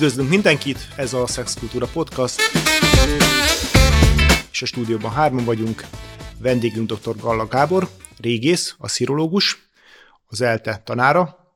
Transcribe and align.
Üdvözlünk 0.00 0.30
mindenkit, 0.30 0.78
ez 0.96 1.12
a 1.12 1.26
Szexkultúra 1.26 1.86
Podcast, 1.92 2.40
és 4.50 4.62
a 4.62 4.66
stúdióban 4.66 5.10
hárman 5.10 5.44
vagyunk. 5.44 5.84
Vendégünk 6.38 6.92
dr. 6.92 7.16
Galla 7.16 7.46
Gábor, 7.46 7.88
régész, 8.20 8.74
a 8.78 8.88
szirológus, 8.88 9.70
az 10.26 10.40
ELTE 10.40 10.82
tanára, 10.84 11.54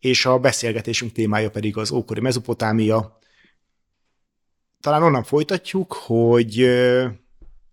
és 0.00 0.26
a 0.26 0.38
beszélgetésünk 0.38 1.12
témája 1.12 1.50
pedig 1.50 1.76
az 1.76 1.90
ókori 1.90 2.20
mezopotámia. 2.20 3.18
Talán 4.80 5.02
onnan 5.02 5.24
folytatjuk, 5.24 5.92
hogy 5.92 6.62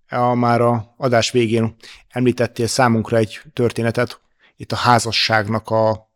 a, 0.10 0.34
már 0.34 0.62
a 0.62 0.94
adás 0.98 1.32
végén 1.32 1.76
említettél 2.10 2.68
számunkra 2.68 3.18
egy 3.18 3.42
történetet, 3.54 4.22
itt 4.56 4.72
a 4.72 4.76
házasságnak 4.76 5.70
a 5.70 6.11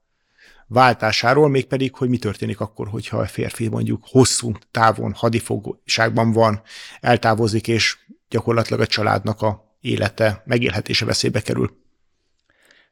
váltásáról, 0.68 1.50
mégpedig, 1.50 1.96
hogy 1.96 2.10
mi 2.10 2.18
történik 2.18 2.60
akkor, 2.60 2.88
hogyha 2.88 3.18
a 3.18 3.26
férfi 3.26 3.68
mondjuk 3.68 4.04
hosszú 4.10 4.52
távon 4.72 5.14
hadifogságban 5.14 6.32
van, 6.32 6.62
eltávozik, 7.00 7.68
és 7.68 7.98
gyakorlatilag 8.30 8.80
a 8.80 8.88
családnak 8.88 9.42
a 9.42 9.78
élete, 9.82 10.42
megélhetése 10.46 11.06
veszélybe 11.06 11.42
kerül. 11.42 11.78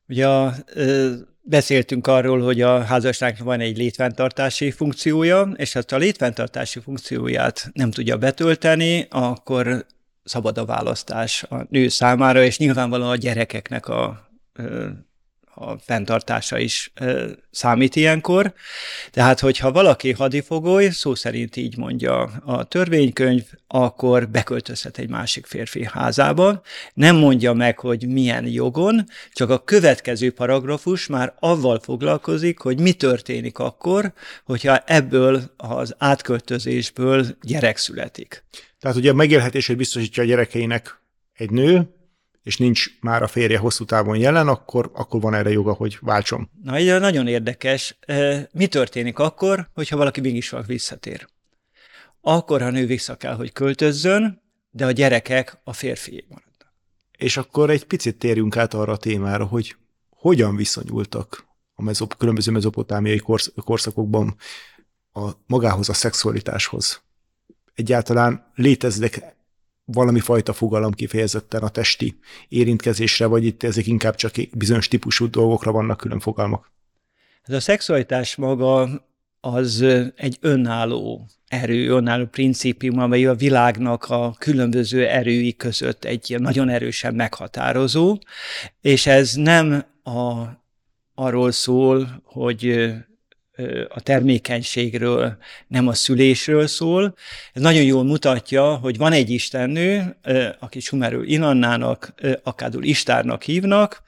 Ugye 0.08 0.28
a, 0.28 0.54
ö, 0.74 1.14
beszéltünk 1.42 2.08
arról, 2.08 2.42
hogy 2.42 2.62
a 2.62 2.84
házasságnak 2.84 3.44
van 3.44 3.60
egy 3.60 3.78
létfenntartási 3.78 4.72
funkciója, 4.72 5.54
és 5.56 5.74
ha 5.74 5.82
a 5.88 5.98
létfenntartási 5.98 6.80
funkcióját 6.80 7.70
nem 7.74 7.92
tudja 7.92 8.18
betölteni, 8.18 9.08
akkor 9.10 9.86
szabad 10.24 10.58
a 10.58 10.66
választás 10.66 11.44
a 11.44 11.66
nő 11.70 11.88
számára, 11.88 12.44
és 12.44 12.58
nyilvánvalóan 12.58 13.10
a 13.10 13.16
gyerekeknek 13.16 13.88
a 13.88 14.30
a 15.56 15.78
fenntartása 15.78 16.58
is 16.58 16.92
ö, 16.96 17.32
számít 17.52 17.96
ilyenkor. 17.96 18.54
Tehát, 19.12 19.40
hogyha 19.40 19.72
valaki 19.72 20.12
hadifogoly, 20.12 20.90
szó 20.90 21.16
szerint 21.16 21.56
így 21.56 21.78
mondja 21.78 22.22
a 22.46 22.64
törvénykönyv, 22.64 23.44
akkor 23.68 24.30
beköltözhet 24.30 24.98
egy 24.98 25.10
másik 25.10 25.46
férfi 25.46 25.88
házába. 25.92 26.62
Nem 26.94 27.16
mondja 27.16 27.54
meg, 27.54 27.80
hogy 27.80 28.08
milyen 28.08 28.48
jogon, 28.48 29.06
csak 29.32 29.50
a 29.50 29.64
következő 29.64 30.32
paragrafus 30.32 31.08
már 31.08 31.34
avval 31.40 31.80
foglalkozik, 31.80 32.60
hogy 32.60 32.80
mi 32.80 32.94
történik 32.94 33.60
akkor, 33.60 34.14
hogyha 34.44 34.78
ebből 34.86 35.42
az 35.58 35.96
átköltözésből 35.98 37.26
gyerek 37.42 37.78
születik. 37.78 38.44
Tehát 38.80 38.98
ugye 38.98 39.12
a 39.12 39.14
megélhetését 39.14 39.78
biztosítja 39.78 40.24
a 40.24 40.26
gyerekeinek 40.26 41.00
egy 41.34 41.50
nő, 41.50 41.88
és 42.44 42.58
nincs 42.58 43.00
már 43.02 43.24
a 43.24 43.28
férje 43.28 43.58
hosszú 43.58 43.86
távon 43.86 44.18
jelen, 44.18 44.48
akkor, 44.48 44.92
akkor 44.94 45.22
van 45.22 45.34
erre 45.34 45.50
joga, 45.50 45.74
hogy 45.74 45.98
váltson. 46.02 46.50
Na, 46.64 46.80
így 46.80 47.00
nagyon 47.00 47.28
érdekes. 47.28 47.98
Mi 48.52 48.68
történik 48.68 49.20
akkor, 49.20 49.70
hogyha 49.74 49.98
valaki 49.98 50.22
mégis 50.22 50.54
visszatér? 50.66 51.28
Akkor 52.22 52.62
a 52.62 52.70
nő 52.70 52.86
vissza 52.86 53.16
kell, 53.16 53.36
hogy 53.36 53.52
költözzön, 53.52 54.42
de 54.70 54.86
a 54.86 54.92
gyerekek 54.92 55.58
a 55.64 55.74
férfié 55.74 56.26
maradnak. 56.30 56.74
És 57.18 57.38
akkor 57.38 57.70
egy 57.70 57.86
picit 57.86 58.18
térjünk 58.18 58.58
át 58.58 58.74
arra 58.74 58.92
a 58.92 58.98
témára, 58.98 59.46
hogy 59.46 59.76
hogyan 60.10 60.56
viszonyultak 60.56 61.46
a 61.74 61.82
mezop, 61.82 62.18
különböző 62.18 62.52
mezopotámiai 62.52 63.18
korsz, 63.18 63.52
korszakokban 63.56 64.36
a 65.14 65.30
magához, 65.46 65.90
a 65.90 65.94
szexualitáshoz. 65.94 67.02
Egyáltalán 67.74 68.52
léteznek 68.56 69.36
valami 69.86 70.20
fajta 70.20 70.54
fogalom 70.54 70.92
kifejezetten 70.92 71.62
a 71.62 71.70
testi 71.70 72.18
érintkezésre, 72.50 73.26
vagy 73.26 73.46
itt 73.46 73.64
ezek 73.64 73.88
inkább 73.88 74.16
csak 74.16 74.32
bizonyos 74.54 74.88
típusú 74.88 75.30
dolgokra 75.30 75.72
vannak 75.72 75.98
külön 75.98 76.20
fogalmak? 76.20 76.72
Ez 77.44 77.56
a 77.56 77.60
szexualitás 77.60 78.36
maga 78.36 78.90
az 79.40 79.82
egy 80.16 80.38
önálló 80.40 81.28
erő, 81.48 81.90
önálló 81.90 82.26
principium, 82.26 83.00
amely 83.00 83.26
a 83.26 83.36
világnak 83.36 84.04
a 84.04 84.36
különböző 84.40 85.08
erői 85.08 85.56
között 85.56 86.06
egy 86.06 86.36
nagyon 86.40 86.70
erősen 86.70 87.16
meghatározó, 87.16 88.18
és 88.82 89.06
ez 89.06 89.34
nem 89.34 89.86
a, 90.04 90.44
arról 91.16 91.52
szól, 91.52 92.22
hogy 92.24 92.94
a 93.90 94.02
termékenységről, 94.02 95.38
nem 95.68 95.88
a 95.88 95.94
szülésről 95.94 96.68
szól. 96.68 97.16
Ez 97.54 97.62
nagyon 97.62 97.84
jól 97.84 98.04
mutatja, 98.04 98.76
hogy 98.76 98.98
van 98.98 99.12
egy 99.12 99.30
istennő, 99.30 100.18
aki 100.60 100.80
Sumerül 100.80 101.28
Inannának, 101.28 102.14
akádul 102.44 102.84
Istárnak 102.84 103.44
hívnak. 103.44 104.04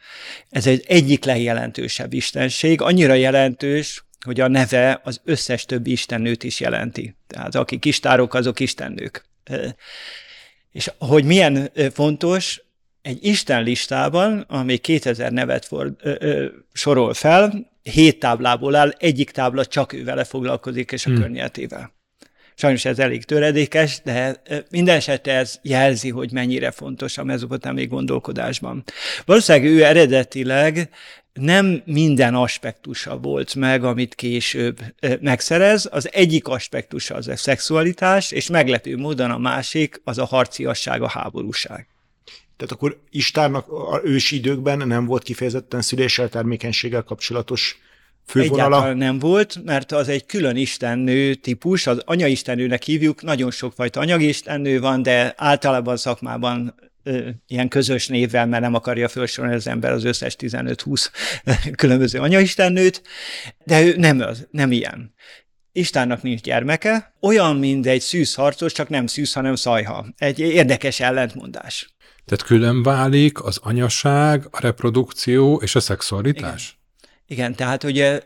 Ez 0.50 0.68
egy 0.68 0.84
egyik 0.88 1.26
legjelentősebb 1.26 2.14
istenség, 2.14 2.82
annyira 2.82 3.14
jelentős, 3.14 4.06
hogy 4.26 4.40
a 4.40 4.48
neve 4.48 5.02
az 5.04 5.22
összes 5.24 5.66
többi 5.66 5.92
istennőt 5.92 6.44
is 6.44 6.60
jelenti. 6.60 7.16
Tehát 7.28 7.56
akik 7.56 7.86
istárok, 7.86 8.34
azok 8.34 8.60
istennők. 8.60 9.26
És 10.72 10.92
hogy 10.98 11.24
milyen 11.24 11.72
fontos, 11.94 12.64
egy 13.02 13.26
Isten 13.26 13.64
listában, 13.64 14.40
ami 14.40 14.78
2000 14.78 15.32
nevet 15.32 15.66
for, 15.66 15.96
ö, 16.02 16.16
ö, 16.20 16.46
sorol 16.74 17.14
fel, 17.14 17.74
hét 17.92 18.20
táblából 18.20 18.76
áll, 18.76 18.90
egyik 18.90 19.32
tábla 19.32 19.66
csak 19.66 19.94
ő 19.94 20.04
vele 20.04 20.24
foglalkozik, 20.24 20.92
és 20.92 21.06
a 21.06 21.10
hmm. 21.10 21.20
környezetével. 21.20 21.94
Sajnos 22.56 22.86
ez 22.86 23.00
elég 23.00 23.24
töredékes, 23.24 24.02
de 24.04 24.42
minden 24.70 24.96
esetre 24.96 25.34
ez 25.34 25.60
jelzi, 25.62 26.10
hogy 26.10 26.32
mennyire 26.32 26.72
fontos 26.72 27.18
a 27.18 27.24
mezopotámiai 27.24 27.88
gondolkodásban. 27.88 28.84
Valószínűleg 29.26 29.68
ő 29.68 29.84
eredetileg 29.84 30.90
nem 31.34 31.82
minden 31.86 32.36
aspektusa 32.36 33.18
volt 33.18 33.56
meg, 33.56 33.84
amit 33.84 34.16
később 34.16 34.80
megszerez. 35.22 35.88
Az 35.92 36.10
egyik 36.14 36.48
aspektusa 36.48 37.16
az 37.16 37.28
a 37.28 37.36
szexualitás, 37.36 38.32
és 38.32 38.50
meglepő 38.50 38.98
módon 38.98 39.32
a 39.32 39.38
másik 39.38 40.02
az 40.04 40.18
a 40.18 40.26
harciasság, 40.26 41.02
a 41.02 41.10
háborúság. 41.10 41.88
Tehát 42.58 42.74
akkor 42.74 43.00
Istárnak 43.10 43.68
a 43.68 44.02
ősi 44.04 44.36
időkben 44.36 44.88
nem 44.88 45.06
volt 45.06 45.24
kifejezetten 45.24 45.82
szüléssel 45.82 46.30
termékenységgel 46.30 47.04
kapcsolatos 47.04 47.80
fővonala? 48.26 48.66
Egyáltalán 48.66 48.98
nem 48.98 49.20
volt, 49.20 49.64
mert 49.64 49.92
az 49.92 50.08
egy 50.08 50.26
külön 50.26 50.56
istennő 50.56 51.34
típus, 51.34 51.88
az 51.88 52.02
anyaistennőnek 52.06 52.84
hívjuk, 52.84 53.22
nagyon 53.22 53.52
sokfajta 53.52 54.00
anyagistennő 54.00 54.80
van, 54.80 55.02
de 55.02 55.34
általában 55.38 55.98
szakmában 55.98 56.76
ilyen 57.48 57.68
közös 57.68 58.08
névvel, 58.08 58.46
mert 58.46 58.64
nem 58.64 58.74
akarja 58.74 59.08
felsorolni 59.08 59.56
az 59.56 59.68
ember 59.68 59.92
az 59.92 60.04
összes 60.04 60.36
15-20 60.40 61.08
különböző 61.76 62.20
anyaistennőt, 62.20 63.02
de 63.64 63.82
ő 63.82 63.96
nem, 63.98 64.20
az, 64.20 64.48
nem 64.52 64.72
ilyen. 64.72 65.14
Istánnak 65.72 66.22
nincs 66.22 66.42
gyermeke, 66.42 67.14
olyan, 67.22 67.56
mint 67.56 67.88
egy 67.88 68.02
szűzharcos, 68.02 68.72
csak 68.74 68.90
nem 68.90 69.08
szűz, 69.08 69.34
hanem 69.34 69.56
szajha. 69.56 70.06
Egy 70.18 70.40
érdekes 70.40 71.00
ellentmondás. 71.00 71.95
Tehát 72.26 72.44
külön 72.46 72.84
válik 72.84 73.44
az 73.44 73.60
anyaság, 73.64 74.48
a 74.52 74.62
reprodukció 74.62 75.56
és 75.56 75.76
a 75.76 75.80
szexualitás? 75.80 76.78
Igen, 77.02 77.10
Igen 77.28 77.56
tehát 77.56 77.84
ugye 77.84 78.22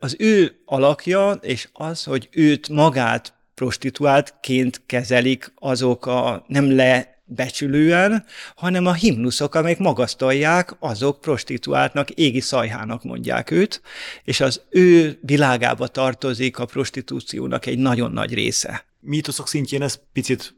az 0.00 0.16
ő 0.18 0.60
alakja, 0.64 1.30
és 1.30 1.68
az, 1.72 2.04
hogy 2.04 2.28
őt 2.30 2.68
magát 2.68 3.34
prostituáltként 3.54 4.82
kezelik 4.86 5.52
azok 5.54 6.06
a 6.06 6.44
nem 6.46 6.76
le 6.76 7.22
becsülően, 7.24 8.24
hanem 8.54 8.86
a 8.86 8.92
himnuszok, 8.92 9.54
amelyek 9.54 9.78
magasztalják, 9.78 10.76
azok 10.78 11.20
prostituáltnak, 11.20 12.10
égi 12.10 12.40
szajhának 12.40 13.04
mondják 13.04 13.50
őt, 13.50 13.82
és 14.24 14.40
az 14.40 14.60
ő 14.70 15.18
világába 15.22 15.86
tartozik 15.86 16.58
a 16.58 16.64
prostitúciónak 16.64 17.66
egy 17.66 17.78
nagyon 17.78 18.12
nagy 18.12 18.34
része 18.34 18.87
mítoszok 19.00 19.48
szintjén 19.48 19.82
ez 19.82 20.00
picit, 20.12 20.54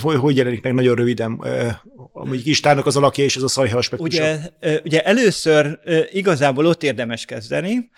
hogy 0.00 0.36
jelenik 0.36 0.62
meg 0.62 0.74
nagyon 0.74 0.94
röviden, 0.94 1.32
amíg 2.12 2.46
Istánnak 2.46 2.86
az 2.86 2.96
alakja 2.96 3.24
és 3.24 3.36
ez 3.36 3.42
a 3.42 3.48
szajha 3.48 3.78
aspektusa? 3.78 4.22
Ugye, 4.22 4.80
ugye 4.84 5.02
először 5.02 5.78
igazából 6.12 6.66
ott 6.66 6.82
érdemes 6.82 7.24
kezdeni, 7.24 7.90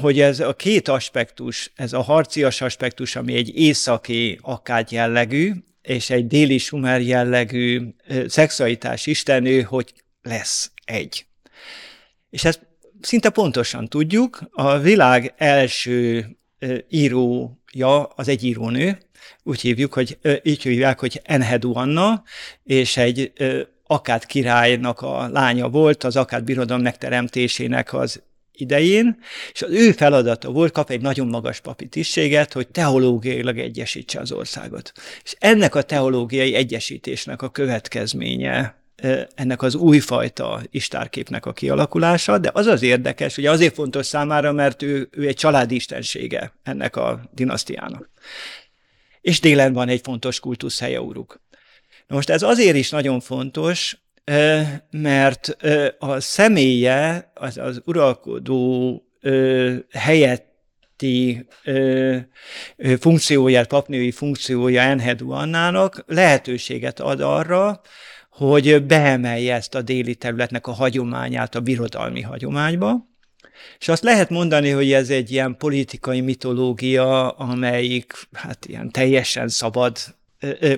hogy 0.00 0.20
ez 0.20 0.40
a 0.40 0.54
két 0.54 0.88
aspektus, 0.88 1.72
ez 1.74 1.92
a 1.92 2.02
harcias 2.02 2.60
aspektus, 2.60 3.16
ami 3.16 3.34
egy 3.34 3.56
északi 3.56 4.38
akkád 4.42 4.90
jellegű, 4.90 5.52
és 5.82 6.10
egy 6.10 6.26
déli 6.26 6.58
sumer 6.58 7.00
jellegű 7.00 7.80
szexualitás 8.26 9.06
istenő, 9.06 9.62
hogy 9.62 9.92
lesz 10.22 10.70
egy. 10.84 11.26
És 12.30 12.44
ezt 12.44 12.66
szinte 13.00 13.30
pontosan 13.30 13.88
tudjuk, 13.88 14.40
a 14.50 14.78
világ 14.78 15.34
első 15.36 16.26
írója 16.88 18.04
az 18.04 18.28
egy 18.28 18.44
írónő, 18.44 18.98
úgy 19.42 19.60
hívjuk, 19.60 19.92
hogy 19.92 20.18
így 20.42 20.62
hívják, 20.62 21.00
hogy 21.00 21.20
Enhedu 21.24 21.76
Anna, 21.76 22.22
és 22.64 22.96
egy 22.96 23.32
Akát 23.86 24.26
királynak 24.26 25.00
a 25.00 25.28
lánya 25.28 25.68
volt, 25.68 26.04
az 26.04 26.16
Akát 26.16 26.44
birodalom 26.44 26.82
megteremtésének 26.82 27.92
az 27.92 28.22
idején, 28.52 29.18
és 29.52 29.62
az 29.62 29.70
ő 29.70 29.92
feladata 29.92 30.50
volt, 30.50 30.72
kap 30.72 30.90
egy 30.90 31.00
nagyon 31.00 31.26
magas 31.26 31.60
papi 31.60 31.86
tisztséget, 31.86 32.52
hogy 32.52 32.68
teológiailag 32.68 33.58
egyesítse 33.58 34.20
az 34.20 34.32
országot. 34.32 34.92
És 35.24 35.34
ennek 35.38 35.74
a 35.74 35.82
teológiai 35.82 36.54
egyesítésnek 36.54 37.42
a 37.42 37.48
következménye 37.48 38.77
ennek 39.34 39.62
az 39.62 39.74
újfajta 39.74 40.62
istárképnek 40.70 41.46
a 41.46 41.52
kialakulása, 41.52 42.38
de 42.38 42.50
az 42.52 42.66
az 42.66 42.82
érdekes, 42.82 43.34
hogy 43.34 43.46
azért 43.46 43.74
fontos 43.74 44.06
számára, 44.06 44.52
mert 44.52 44.82
ő, 44.82 45.08
ő 45.10 45.26
egy 45.26 45.36
családi 45.36 45.74
istensége 45.74 46.52
ennek 46.62 46.96
a 46.96 47.20
dinasztiának. 47.34 48.10
És 49.20 49.40
délen 49.40 49.72
van 49.72 49.88
egy 49.88 50.00
fontos 50.00 50.40
kultuszhelye 50.40 51.00
Uruk. 51.00 51.40
Na 52.06 52.14
most 52.14 52.30
ez 52.30 52.42
azért 52.42 52.76
is 52.76 52.90
nagyon 52.90 53.20
fontos, 53.20 53.96
mert 54.90 55.56
a 55.98 56.20
személye, 56.20 57.30
az, 57.34 57.58
az 57.58 57.82
uralkodó 57.84 59.02
helyetti 59.90 61.46
funkcióját, 62.98 63.66
papnői 63.66 64.10
funkciója 64.10 64.80
Enhedu 64.80 65.30
Annának 65.30 66.04
lehetőséget 66.06 67.00
ad 67.00 67.20
arra, 67.20 67.80
hogy 68.38 68.84
beemelje 68.86 69.54
ezt 69.54 69.74
a 69.74 69.82
déli 69.82 70.14
területnek 70.14 70.66
a 70.66 70.72
hagyományát 70.72 71.54
a 71.54 71.60
birodalmi 71.60 72.20
hagyományba, 72.20 73.06
és 73.78 73.88
azt 73.88 74.02
lehet 74.02 74.30
mondani, 74.30 74.70
hogy 74.70 74.92
ez 74.92 75.10
egy 75.10 75.30
ilyen 75.30 75.56
politikai 75.56 76.20
mitológia, 76.20 77.30
amelyik 77.30 78.12
hát 78.32 78.66
ilyen 78.66 78.90
teljesen 78.90 79.48
szabad 79.48 79.96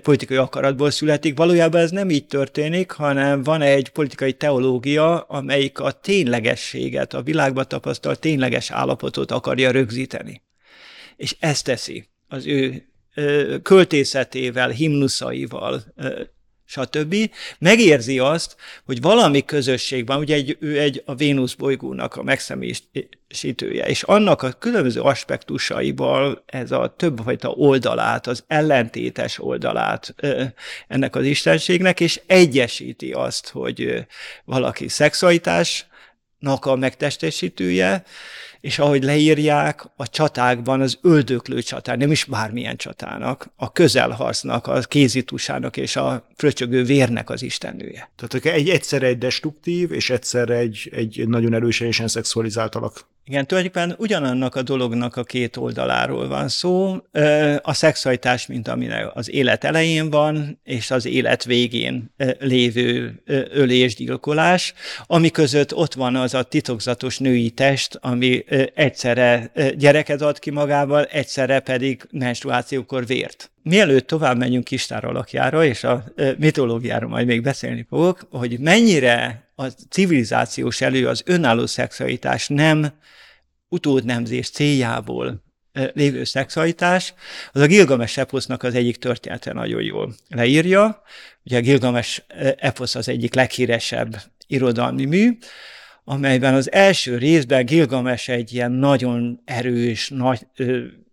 politikai 0.02 0.36
akaratból 0.36 0.90
születik. 0.90 1.36
Valójában 1.36 1.80
ez 1.80 1.90
nem 1.90 2.10
így 2.10 2.26
történik, 2.26 2.90
hanem 2.90 3.42
van 3.42 3.62
egy 3.62 3.88
politikai 3.88 4.32
teológia, 4.32 5.20
amelyik 5.20 5.78
a 5.78 5.90
ténylegességet, 5.90 7.14
a 7.14 7.22
világban 7.22 7.68
tapasztalt 7.68 8.20
tényleges 8.20 8.70
állapotot 8.70 9.30
akarja 9.30 9.70
rögzíteni. 9.70 10.42
És 11.16 11.36
ezt 11.40 11.64
teszi 11.64 12.08
az 12.28 12.46
ő 12.46 12.84
költészetével, 13.62 14.68
himnuszaival, 14.68 15.82
stb. 16.70 17.14
megérzi 17.58 18.18
azt, 18.18 18.56
hogy 18.84 19.00
valami 19.00 19.44
közösségben, 19.44 20.18
ugye 20.18 20.34
egy, 20.34 20.56
ő 20.60 20.80
egy 20.80 21.02
a 21.06 21.14
Vénusz 21.14 21.54
bolygónak 21.54 22.16
a 22.16 22.22
megszemésítője, 22.22 23.86
és 23.86 24.02
annak 24.02 24.42
a 24.42 24.52
különböző 24.52 25.00
aspektusaival 25.00 26.42
ez 26.46 26.70
a 26.70 26.94
többfajta 26.96 27.48
oldalát, 27.48 28.26
az 28.26 28.44
ellentétes 28.46 29.38
oldalát 29.38 30.14
ennek 30.88 31.16
az 31.16 31.24
istenségnek, 31.24 32.00
és 32.00 32.20
egyesíti 32.26 33.12
azt, 33.12 33.48
hogy 33.48 34.06
valaki 34.44 34.88
szexualitásnak 34.88 36.64
a 36.66 36.76
megtestesítője, 36.76 38.04
és 38.60 38.78
ahogy 38.78 39.04
leírják, 39.04 39.84
a 39.96 40.08
csatákban 40.08 40.80
az 40.80 40.98
öldöklő 41.02 41.62
csatár, 41.62 41.98
nem 41.98 42.10
is 42.10 42.24
bármilyen 42.24 42.76
csatának, 42.76 43.52
a 43.56 43.72
közelharcnak, 43.72 44.66
a 44.66 44.80
kézitusának 44.80 45.76
és 45.76 45.96
a 45.96 46.26
fröcsögő 46.36 46.84
vérnek 46.84 47.30
az 47.30 47.42
istennője. 47.42 48.10
Tehát 48.16 48.46
egy, 48.46 48.68
egyszerre 48.68 49.06
egy 49.06 49.18
destruktív, 49.18 49.92
és 49.92 50.10
egyszerre 50.10 50.56
egy, 50.56 50.90
egy 50.92 51.28
nagyon 51.28 51.54
erősen 51.54 52.08
szexualizált 52.08 52.74
alak. 52.74 53.08
Igen, 53.24 53.46
tulajdonképpen 53.46 53.94
ugyanannak 53.98 54.54
a 54.54 54.62
dolognak 54.62 55.16
a 55.16 55.24
két 55.24 55.56
oldaláról 55.56 56.28
van 56.28 56.48
szó. 56.48 56.96
A 57.62 57.74
szexualitás, 57.74 58.46
mint 58.46 58.68
ami 58.68 58.88
az 59.12 59.30
élet 59.30 59.64
elején 59.64 60.10
van, 60.10 60.60
és 60.64 60.90
az 60.90 61.06
élet 61.06 61.44
végén 61.44 62.14
lévő 62.38 63.22
ölésgyilkolás, 63.50 64.74
ami 65.06 65.30
között 65.30 65.74
ott 65.74 65.94
van 65.94 66.16
az 66.16 66.34
a 66.34 66.42
titokzatos 66.42 67.18
női 67.18 67.50
test, 67.50 67.98
ami 68.00 68.44
egyszerre 68.74 69.52
gyereket 69.76 70.20
ad 70.20 70.38
ki 70.38 70.50
magával, 70.50 71.04
egyszerre 71.04 71.60
pedig 71.60 72.06
menstruációkor 72.10 73.06
vért. 73.06 73.50
Mielőtt 73.62 74.06
tovább 74.06 74.36
menjünk 74.36 74.70
Istár 74.70 75.04
alakjára, 75.04 75.64
és 75.64 75.84
a 75.84 76.04
mitológiára 76.38 77.08
majd 77.08 77.26
még 77.26 77.42
beszélni 77.42 77.86
fogok, 77.88 78.26
hogy 78.30 78.58
mennyire 78.58 79.49
a 79.60 79.66
civilizációs 79.90 80.80
elő 80.80 81.08
az 81.08 81.22
önálló 81.26 81.66
szexualitás 81.66 82.48
nem 82.48 82.92
utódnemzés 83.68 84.50
céljából 84.50 85.42
lévő 85.72 86.24
szexualitás, 86.24 87.14
az 87.52 87.60
a 87.60 87.66
Gilgames 87.66 88.16
eposznak 88.16 88.62
az 88.62 88.74
egyik 88.74 88.96
története 88.96 89.52
nagyon 89.52 89.82
jól 89.82 90.14
leírja. 90.28 91.02
Ugye 91.44 91.56
a 91.56 91.60
Gilgames 91.60 92.24
eposz 92.56 92.94
az 92.94 93.08
egyik 93.08 93.34
leghíresebb 93.34 94.22
irodalmi 94.46 95.04
mű, 95.04 95.38
amelyben 96.04 96.54
az 96.54 96.72
első 96.72 97.18
részben 97.18 97.64
Gilgames 97.64 98.28
egy 98.28 98.52
ilyen 98.54 98.72
nagyon 98.72 99.40
erős, 99.44 100.08
nagy 100.08 100.46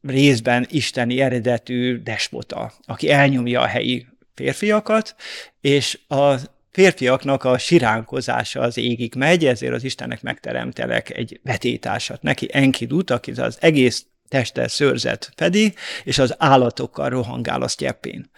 részben 0.01 0.65
isteni 0.69 1.21
eredetű 1.21 1.97
despota, 1.97 2.73
aki 2.85 3.09
elnyomja 3.09 3.61
a 3.61 3.65
helyi 3.65 4.07
férfiakat, 4.33 5.15
és 5.61 5.99
a 6.07 6.35
férfiaknak 6.77 7.43
a 7.43 7.57
siránkozása 7.57 8.61
az 8.61 8.77
égig 8.77 9.15
megy, 9.15 9.45
ezért 9.45 9.73
az 9.73 9.83
Istennek 9.83 10.21
megteremtelek 10.21 11.17
egy 11.17 11.39
vetétásat 11.43 12.21
neki, 12.21 12.47
Enkidut, 12.51 13.09
aki 13.09 13.31
az 13.31 13.57
egész 13.59 14.05
teste 14.27 14.67
szőrzet 14.67 15.31
fedi, 15.35 15.73
és 16.03 16.17
az 16.17 16.35
állatokkal 16.37 17.09
rohangál 17.09 17.61
a 17.61 17.67
sztyeppén. 17.67 18.29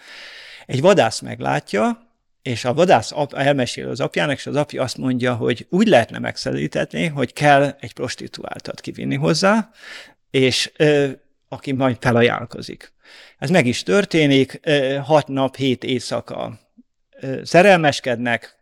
Egy 0.66 0.80
vadász 0.80 1.20
meglátja, 1.20 2.12
és 2.42 2.64
a 2.64 2.74
vadász 2.74 3.12
elmesél 3.30 3.88
az 3.88 4.00
apjának, 4.00 4.36
és 4.36 4.46
az 4.46 4.56
apja 4.56 4.82
azt 4.82 4.96
mondja, 4.96 5.34
hogy 5.34 5.66
úgy 5.70 5.86
lehetne 5.86 6.18
megszelítetni, 6.18 7.06
hogy 7.06 7.32
kell 7.32 7.76
egy 7.80 7.92
prostituáltat 7.92 8.80
kivinni 8.80 9.16
hozzá, 9.16 9.70
és 10.30 10.72
ö, 10.76 11.08
aki 11.48 11.72
majd 11.72 11.96
felajánlkozik. 12.00 12.92
Ez 13.38 13.50
meg 13.50 13.66
is 13.66 13.82
történik, 13.82 14.60
ö, 14.62 14.98
hat 15.02 15.28
nap, 15.28 15.56
hét 15.56 15.84
éjszaka 15.84 16.58
szerelmeskednek, 17.42 18.56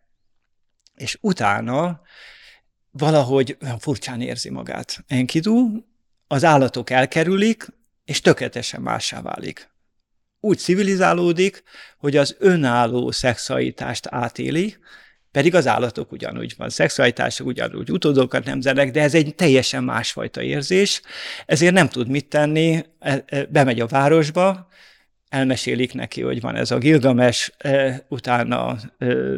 és 0.94 1.18
utána 1.20 2.00
valahogy 2.90 3.56
furcsán 3.78 4.20
érzi 4.20 4.50
magát. 4.50 5.04
Enkidu, 5.06 5.84
az 6.26 6.44
állatok 6.44 6.90
elkerülik, 6.90 7.66
és 8.04 8.20
tökéletesen 8.20 8.80
mássá 8.80 9.22
válik 9.22 9.68
úgy 10.40 10.58
civilizálódik, 10.58 11.62
hogy 11.98 12.16
az 12.16 12.36
önálló 12.38 13.10
szexualitást 13.10 14.06
átéli, 14.10 14.76
pedig 15.30 15.54
az 15.54 15.66
állatok 15.66 16.12
ugyanúgy 16.12 16.54
van, 16.56 16.70
szexualitások 16.70 17.46
ugyanúgy 17.46 17.90
utódokat 17.90 18.44
nemzenek, 18.44 18.90
de 18.90 19.02
ez 19.02 19.14
egy 19.14 19.34
teljesen 19.34 19.84
másfajta 19.84 20.42
érzés, 20.42 21.02
ezért 21.46 21.74
nem 21.74 21.88
tud 21.88 22.08
mit 22.08 22.28
tenni, 22.28 22.84
e, 22.98 23.24
e, 23.26 23.44
bemegy 23.46 23.80
a 23.80 23.86
városba, 23.86 24.68
elmesélik 25.28 25.94
neki, 25.94 26.22
hogy 26.22 26.40
van 26.40 26.56
ez 26.56 26.70
a 26.70 26.78
Gilgames, 26.78 27.52
utána 28.08 28.76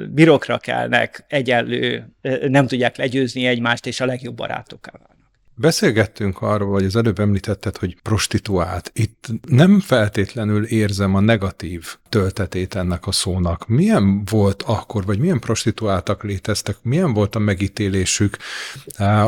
birokra 0.09 0.59
kelnek, 0.59 1.25
egyenlő, 1.29 2.13
nem 2.49 2.67
tudják 2.67 2.97
legyőzni 2.97 3.47
egymást, 3.47 3.87
és 3.87 4.01
a 4.01 4.07
legjobb 4.07 4.35
barátok 4.35 4.87
válnak. 4.93 5.19
Beszélgettünk 5.55 6.43
arról, 6.43 6.71
vagy 6.71 6.85
az 6.85 6.97
előbb 6.97 7.19
említetted, 7.19 7.77
hogy 7.77 7.97
prostituált. 8.03 8.91
Itt 8.95 9.27
nem 9.49 9.81
feltétlenül 9.81 10.65
érzem 10.65 11.15
a 11.15 11.21
negatív 11.21 11.97
töltetét 12.09 12.75
ennek 12.75 13.07
a 13.07 13.13
szónak. 13.13 13.69
Milyen 13.69 14.25
volt 14.25 14.63
akkor, 14.63 15.05
vagy 15.05 15.19
milyen 15.19 15.41
prostituáltak 15.41 16.23
léteztek, 16.23 16.77
milyen 16.83 17.13
volt 17.13 17.35
a 17.35 17.39
megítélésük, 17.39 18.37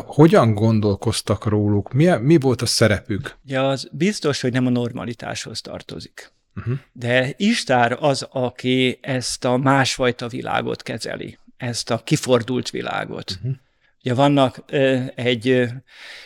hogyan 0.05 0.55
gondolkoztak 0.55 1.45
róluk, 1.45 1.93
milyen, 1.93 2.21
mi 2.21 2.39
volt 2.39 2.63
a 2.63 2.67
szerepük? 2.67 3.37
Ja, 3.45 3.69
az 3.69 3.89
biztos, 3.93 4.41
hogy 4.41 4.53
nem 4.53 4.67
a 4.67 4.71
normalitáshoz 4.71 5.61
tartozik. 5.61 6.33
Uh-huh. 6.57 6.79
De 6.93 7.33
Istár 7.37 7.97
az, 8.01 8.27
aki 8.31 8.99
ezt 9.01 9.45
a 9.45 9.57
másfajta 9.57 10.29
világot 10.29 10.83
kezeli, 10.83 11.39
ezt 11.57 11.91
a 11.91 11.99
kifordult 12.05 12.71
világot. 12.71 13.31
Uh-huh 13.31 13.57
Ugye 14.05 14.15
vannak 14.15 14.65
egy, 15.15 15.69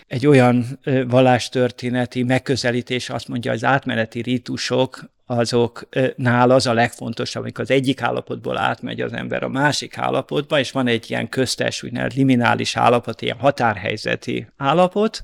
egy 0.07 0.27
olyan 0.27 0.79
vallástörténeti 1.07 2.23
megközelítés, 2.23 3.11
azt 3.11 3.29
mondja, 3.29 3.53
az 3.53 3.65
átmeneti 3.65 4.21
rítusok, 4.21 5.11
azoknál 5.27 6.51
az 6.51 6.67
a 6.67 6.73
legfontosabb, 6.73 7.43
amikor 7.43 7.65
az 7.65 7.71
egyik 7.71 8.03
állapotból 8.03 8.59
átmegy 8.59 9.01
az 9.01 9.13
ember 9.13 9.43
a 9.43 9.49
másik 9.49 9.99
állapotba, 9.99 10.59
és 10.59 10.71
van 10.71 10.87
egy 10.87 11.11
ilyen 11.11 11.29
köztes, 11.29 11.83
úgynevezett 11.83 12.17
liminális 12.17 12.77
állapot, 12.77 13.23
ilyen 13.23 13.39
határhelyzeti 13.39 14.47
állapot, 14.57 15.23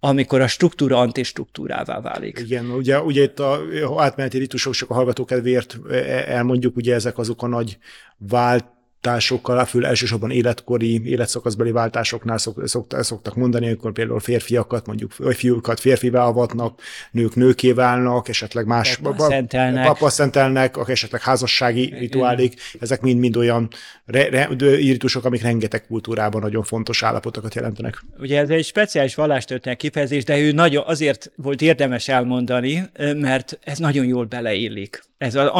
amikor 0.00 0.40
a 0.40 0.46
struktúra 0.46 0.98
antistruktúrává 0.98 2.00
válik. 2.00 2.38
Igen, 2.38 2.70
ugye, 2.70 3.00
ugye 3.00 3.22
itt 3.22 3.38
a 3.38 3.60
átmeneti 3.96 4.38
ritusok, 4.38 4.72
csak 4.72 4.90
a 4.90 4.94
hallgatókedvéért 4.94 5.78
elmondjuk, 6.26 6.76
ugye 6.76 6.94
ezek 6.94 7.18
azok 7.18 7.42
a 7.42 7.46
nagy 7.46 7.78
vált 8.16 8.64
váltásokkal, 9.02 9.64
főleg 9.64 9.88
elsősorban 9.88 10.30
életkori, 10.30 11.08
életszakaszbeli 11.08 11.70
váltásoknál 11.70 12.38
szok, 12.38 12.68
szok, 12.68 12.86
szoktak 13.00 13.34
mondani, 13.34 13.66
amikor 13.66 13.92
például 13.92 14.20
férfiakat, 14.20 14.86
mondjuk 14.86 15.12
fiúkat 15.12 15.80
férfivá 15.80 16.24
avatnak, 16.24 16.80
nők 17.10 17.34
nőké 17.34 17.72
válnak, 17.72 18.28
esetleg 18.28 18.66
más 18.66 18.96
papa 18.96 19.28
szentelnek, 19.28 19.86
papa 19.86 20.08
szentelnek 20.08 20.76
esetleg 20.86 21.20
házassági 21.20 21.94
rituálék, 21.98 22.60
ezek 22.80 23.00
mind-mind 23.00 23.36
olyan 23.36 23.68
re, 24.04 24.28
re, 24.28 24.48
iritusok, 24.58 25.24
amik 25.24 25.42
rengeteg 25.42 25.86
kultúrában 25.86 26.40
nagyon 26.40 26.62
fontos 26.62 27.02
állapotokat 27.02 27.54
jelentenek. 27.54 28.04
Ugye 28.18 28.38
ez 28.38 28.48
egy 28.48 28.64
speciális 28.64 29.14
vallástörténet 29.14 29.78
kifejezés, 29.78 30.24
de 30.24 30.38
ő 30.38 30.52
nagyon 30.52 30.82
azért 30.86 31.32
volt 31.36 31.62
érdemes 31.62 32.08
elmondani, 32.08 32.82
mert 33.16 33.58
ez 33.64 33.78
nagyon 33.78 34.06
jól 34.06 34.24
beleillik. 34.24 35.02
Ez 35.18 35.34
az 35.34 35.50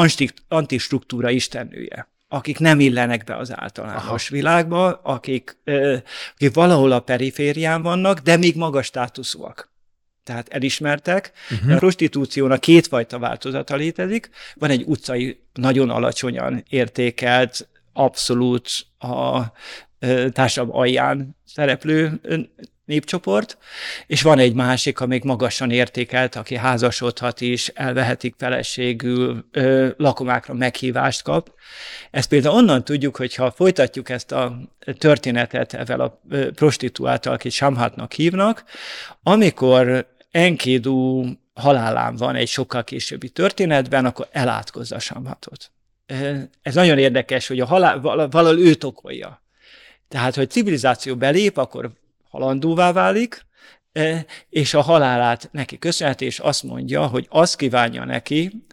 antistruktúra 0.48 1.30
istennője 1.30 2.10
akik 2.32 2.58
nem 2.58 2.80
illenek 2.80 3.24
be 3.24 3.36
az 3.36 3.52
általános 3.56 4.04
Aha. 4.04 4.36
világba, 4.36 4.92
akik, 4.92 5.58
akik 6.34 6.54
valahol 6.54 6.92
a 6.92 7.00
periférián 7.00 7.82
vannak, 7.82 8.18
de 8.18 8.36
még 8.36 8.56
magas 8.56 8.86
státuszúak. 8.86 9.72
Tehát 10.24 10.48
elismertek. 10.48 11.32
Uh-huh. 11.50 11.74
A 11.74 11.78
prostitúciónak 11.78 12.60
kétfajta 12.60 13.18
változata 13.18 13.76
létezik. 13.76 14.30
Van 14.54 14.70
egy 14.70 14.82
utcai, 14.86 15.42
nagyon 15.52 15.90
alacsonyan 15.90 16.64
értékelt, 16.68 17.68
abszolút 17.92 18.68
a 18.98 19.42
társadalom 20.32 20.76
alján 20.76 21.36
szereplő 21.44 22.20
népcsoport, 22.84 23.58
és 24.06 24.22
van 24.22 24.38
egy 24.38 24.54
másik, 24.54 25.00
amelyik 25.00 25.24
magasan 25.24 25.70
értékelt, 25.70 26.36
aki 26.36 26.56
házasodhat 26.56 27.40
is, 27.40 27.68
elvehetik 27.68 28.34
feleségül, 28.38 29.44
ö, 29.50 29.88
lakomákra 29.96 30.54
meghívást 30.54 31.22
kap. 31.22 31.50
Ezt 32.10 32.28
például 32.28 32.54
onnan 32.54 32.84
tudjuk, 32.84 33.16
hogy 33.16 33.34
ha 33.34 33.50
folytatjuk 33.50 34.08
ezt 34.08 34.32
a 34.32 34.58
történetet 34.98 35.72
ezzel 35.72 36.00
a 36.00 36.20
prostituáltal, 36.54 37.32
akit 37.32 37.52
Samhatnak 37.52 38.12
hívnak, 38.12 38.64
amikor 39.22 40.10
Enkidu 40.30 41.24
halálán 41.54 42.16
van 42.16 42.34
egy 42.34 42.48
sokkal 42.48 42.84
későbbi 42.84 43.28
történetben, 43.28 44.04
akkor 44.04 44.28
elátkozza 44.30 44.98
Samhatot. 44.98 45.70
Ez 46.62 46.74
nagyon 46.74 46.98
érdekes, 46.98 47.46
hogy 47.46 47.60
a 47.60 47.66
halál, 47.66 48.00
valahol 48.00 48.58
őt 48.58 48.84
okolja. 48.84 49.42
Tehát, 50.08 50.34
hogy 50.34 50.50
civilizáció 50.50 51.16
belép, 51.16 51.56
akkor 51.56 51.90
halandóvá 52.32 52.92
válik, 52.92 53.46
e, 53.92 54.26
és 54.48 54.74
a 54.74 54.80
halálát 54.80 55.48
neki 55.52 55.78
köszönheti, 55.78 56.24
és 56.24 56.38
azt 56.38 56.62
mondja, 56.62 57.06
hogy 57.06 57.26
azt 57.30 57.56
kívánja 57.56 58.04
neki, 58.04 58.66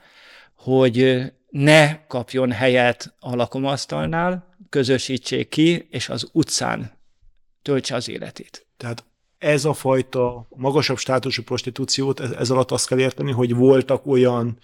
hogy 0.55 1.21
ne 1.49 2.05
kapjon 2.07 2.51
helyet 2.51 3.15
a 3.19 3.35
lakomasztalnál, 3.35 4.55
közösítsék 4.69 5.49
ki, 5.49 5.87
és 5.89 6.09
az 6.09 6.29
utcán 6.31 6.91
töltse 7.61 7.95
az 7.95 8.09
életét. 8.09 8.67
Tehát 8.77 9.03
ez 9.37 9.65
a 9.65 9.73
fajta 9.73 10.47
magasabb 10.49 10.97
státusú 10.97 11.43
prostitúciót, 11.43 12.19
ez, 12.19 12.31
ez 12.31 12.49
alatt 12.49 12.71
azt 12.71 12.87
kell 12.87 12.99
érteni, 12.99 13.31
hogy 13.31 13.55
voltak 13.55 14.05
olyan 14.05 14.57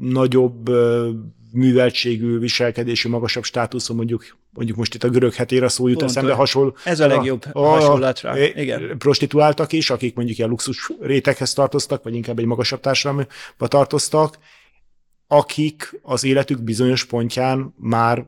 nagyobb 0.00 0.70
műveltségű, 1.52 2.38
viselkedésű, 2.38 3.08
magasabb 3.08 3.44
státuszú, 3.44 3.94
mondjuk 3.94 4.38
mondjuk 4.52 4.76
most 4.76 4.94
itt 4.94 5.04
a 5.04 5.08
görög 5.08 5.34
hetére 5.34 5.68
szó 5.68 5.88
jut 5.88 5.98
Pont, 5.98 6.10
eszembe 6.10 6.32
hasonló. 6.32 6.76
Ez 6.84 7.00
a 7.00 7.06
legjobb 7.06 7.44
a, 7.52 7.58
a 7.60 7.68
hasonlatra. 7.68 8.38
Igen. 8.38 8.98
Prostituáltak 8.98 9.72
is, 9.72 9.90
akik 9.90 10.14
mondjuk 10.14 10.38
ilyen 10.38 10.50
luxus 10.50 10.90
réteghez 11.00 11.52
tartoztak, 11.52 12.02
vagy 12.02 12.14
inkább 12.14 12.38
egy 12.38 12.44
magasabb 12.44 12.80
társadalomba 12.80 13.28
tartoztak, 13.58 14.38
akik 15.26 16.00
az 16.02 16.24
életük 16.24 16.60
bizonyos 16.60 17.04
pontján 17.04 17.74
már 17.76 18.24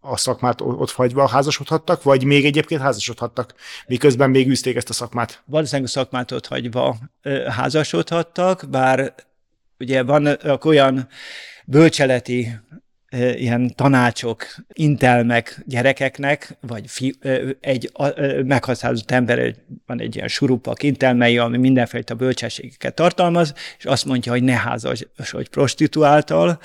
a 0.00 0.16
szakmát 0.16 0.60
ott 0.60 0.90
fagyva 0.90 1.28
házasodhattak, 1.28 2.02
vagy 2.02 2.24
még 2.24 2.44
egyébként 2.44 2.80
házasodhattak, 2.80 3.54
miközben 3.86 4.30
még 4.30 4.48
űzték 4.48 4.76
ezt 4.76 4.88
a 4.88 4.92
szakmát? 4.92 5.42
Valószínűleg 5.44 5.88
a 5.88 5.92
szakmát 5.92 6.32
ott 6.32 6.46
hagyva 6.46 6.96
házasodhattak, 7.48 8.64
bár 8.70 9.14
ugye 9.78 10.02
van 10.02 10.28
olyan 10.64 11.08
bölcseleti 11.66 12.48
ilyen 13.34 13.74
tanácsok, 13.74 14.46
intelmek 14.72 15.62
gyerekeknek, 15.66 16.56
vagy 16.60 16.84
fi, 16.86 17.14
egy 17.60 17.92
meghatározott 18.44 19.10
ember, 19.10 19.54
van 19.86 20.00
egy 20.00 20.16
ilyen 20.16 20.28
surupak 20.28 20.82
intelmei, 20.82 21.38
ami 21.38 21.56
mindenfajta 21.56 22.14
bölcsességeket 22.14 22.94
tartalmaz, 22.94 23.54
és 23.78 23.84
azt 23.84 24.04
mondja, 24.04 24.32
hogy 24.32 24.42
ne 24.42 24.56
házasodj 24.56 25.48
prostituáltal, 25.50 26.58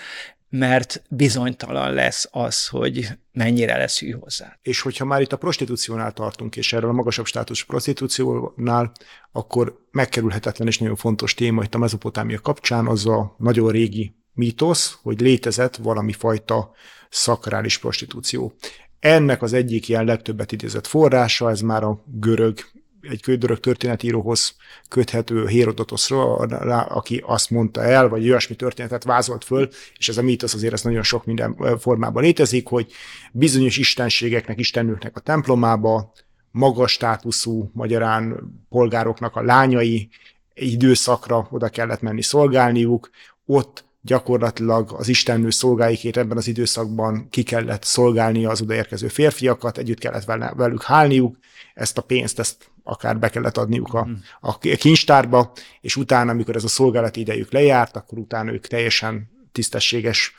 mert 0.51 1.03
bizonytalan 1.09 1.93
lesz 1.93 2.27
az, 2.31 2.67
hogy 2.67 3.07
mennyire 3.31 3.77
lesz 3.77 3.99
hű 3.99 4.11
hozzá. 4.11 4.57
És 4.61 4.81
hogyha 4.81 5.05
már 5.05 5.21
itt 5.21 5.31
a 5.33 5.37
prostitúciónál 5.37 6.11
tartunk, 6.11 6.55
és 6.55 6.73
erről 6.73 6.89
a 6.89 6.93
magasabb 6.93 7.25
státus 7.25 7.63
prostitúciónál, 7.63 8.91
akkor 9.31 9.85
megkerülhetetlen 9.91 10.67
és 10.67 10.79
nagyon 10.79 10.95
fontos 10.95 11.33
téma 11.33 11.63
itt 11.63 11.75
a 11.75 11.77
mezopotámia 11.77 12.39
kapcsán 12.39 12.87
az 12.87 13.05
a 13.05 13.35
nagyon 13.37 13.71
régi 13.71 14.15
mítosz, 14.33 14.97
hogy 15.01 15.21
létezett 15.21 15.75
valami 15.75 16.13
fajta 16.13 16.71
szakrális 17.09 17.77
prostitúció. 17.77 18.53
Ennek 18.99 19.41
az 19.41 19.53
egyik 19.53 19.89
ilyen 19.89 20.05
legtöbbet 20.05 20.51
idézett 20.51 20.87
forrása, 20.87 21.49
ez 21.49 21.61
már 21.61 21.83
a 21.83 22.03
görög, 22.05 22.59
egy 23.01 23.19
görög 23.19 23.59
történetíróhoz 23.59 24.55
köthető 24.89 25.47
Hérodotosról, 25.47 26.45
aki 26.89 27.23
azt 27.25 27.49
mondta 27.49 27.83
el, 27.83 28.09
vagy 28.09 28.29
olyasmi 28.29 28.55
történetet 28.55 29.03
vázolt 29.03 29.43
föl, 29.43 29.69
és 29.97 30.09
ez 30.09 30.17
a 30.17 30.21
mítosz 30.21 30.53
azért 30.53 30.73
ez 30.73 30.81
nagyon 30.81 31.03
sok 31.03 31.25
minden 31.25 31.77
formában 31.79 32.23
létezik, 32.23 32.67
hogy 32.67 32.91
bizonyos 33.31 33.77
istenségeknek, 33.77 34.59
istennőknek 34.59 35.15
a 35.15 35.19
templomába 35.19 36.13
magas 36.51 36.91
státuszú 36.91 37.69
magyarán 37.73 38.39
polgároknak 38.69 39.35
a 39.35 39.41
lányai 39.41 40.09
időszakra 40.53 41.47
oda 41.51 41.69
kellett 41.69 42.01
menni 42.01 42.21
szolgálniuk, 42.21 43.09
ott 43.45 43.89
gyakorlatilag 44.01 44.93
az 44.97 45.07
istennő 45.07 45.49
szolgáikét 45.49 46.17
ebben 46.17 46.37
az 46.37 46.47
időszakban 46.47 47.27
ki 47.29 47.43
kellett 47.43 47.83
szolgálnia 47.83 48.49
az 48.49 48.61
odaérkező 48.61 49.07
férfiakat, 49.07 49.77
együtt 49.77 49.99
kellett 49.99 50.53
velük 50.55 50.83
hálniuk, 50.83 51.37
ezt 51.73 51.97
a 51.97 52.01
pénzt, 52.01 52.39
ezt 52.39 52.71
akár 52.83 53.19
be 53.19 53.29
kellett 53.29 53.57
adniuk 53.57 53.93
a, 53.93 54.07
a 54.39 54.57
kincstárba, 54.57 55.51
és 55.81 55.95
utána, 55.95 56.31
amikor 56.31 56.55
ez 56.55 56.63
a 56.63 56.67
szolgálati 56.67 57.19
idejük 57.19 57.51
lejárt, 57.51 57.95
akkor 57.95 58.17
utána 58.17 58.51
ők 58.51 58.67
teljesen 58.67 59.29
tisztességes 59.51 60.35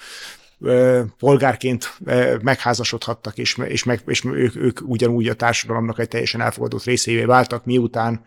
polgárként 1.18 1.98
megházasodhattak, 2.42 3.38
és, 3.38 3.58
és, 3.64 3.84
meg, 3.84 4.02
és 4.06 4.24
ők, 4.24 4.56
ők 4.56 4.80
ugyanúgy 4.82 5.28
a 5.28 5.34
társadalomnak 5.34 5.98
egy 5.98 6.08
teljesen 6.08 6.40
elfogadott 6.40 6.84
részévé 6.84 7.24
váltak, 7.24 7.64
miután 7.64 8.24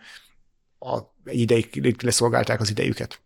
a 0.78 0.98
ideig 1.24 1.96
leszolgálták 2.02 2.60
az 2.60 2.70
idejüket. 2.70 3.20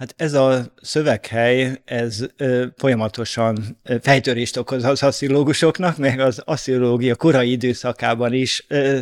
Hát 0.00 0.14
ez 0.16 0.32
a 0.32 0.72
szöveghely, 0.82 1.80
ez 1.84 2.26
ö, 2.36 2.66
folyamatosan 2.76 3.78
fejtörést 4.00 4.56
okoz 4.56 4.84
az 4.84 5.02
asszilógusoknak, 5.02 5.96
meg 5.96 6.20
az 6.20 6.42
asszilológia 6.44 7.16
korai 7.16 7.50
időszakában 7.50 8.32
is 8.32 8.64
ö, 8.68 9.00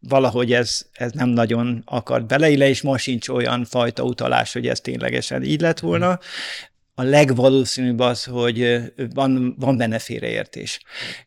valahogy 0.00 0.52
ez, 0.52 0.86
ez 0.92 1.12
nem 1.12 1.28
nagyon 1.28 1.82
akart 1.84 2.26
beleille, 2.26 2.68
és 2.68 2.82
most 2.82 3.02
sincs 3.02 3.28
olyan 3.28 3.64
fajta 3.64 4.02
utalás, 4.02 4.52
hogy 4.52 4.66
ez 4.66 4.80
ténylegesen 4.80 5.42
így 5.42 5.60
lett 5.60 5.78
volna. 5.78 6.18
A 6.94 7.02
legvalószínűbb 7.02 8.00
az, 8.00 8.24
hogy 8.24 8.78
van, 9.14 9.54
van 9.58 9.76
benne 9.76 9.98
félreértés. 9.98 10.80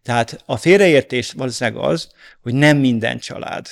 Tehát 0.03 0.43
a 0.45 0.57
félreértés 0.57 1.31
valószínűleg 1.31 1.83
az, 1.83 2.09
hogy 2.41 2.53
nem 2.53 2.77
minden 2.77 3.19
család 3.19 3.67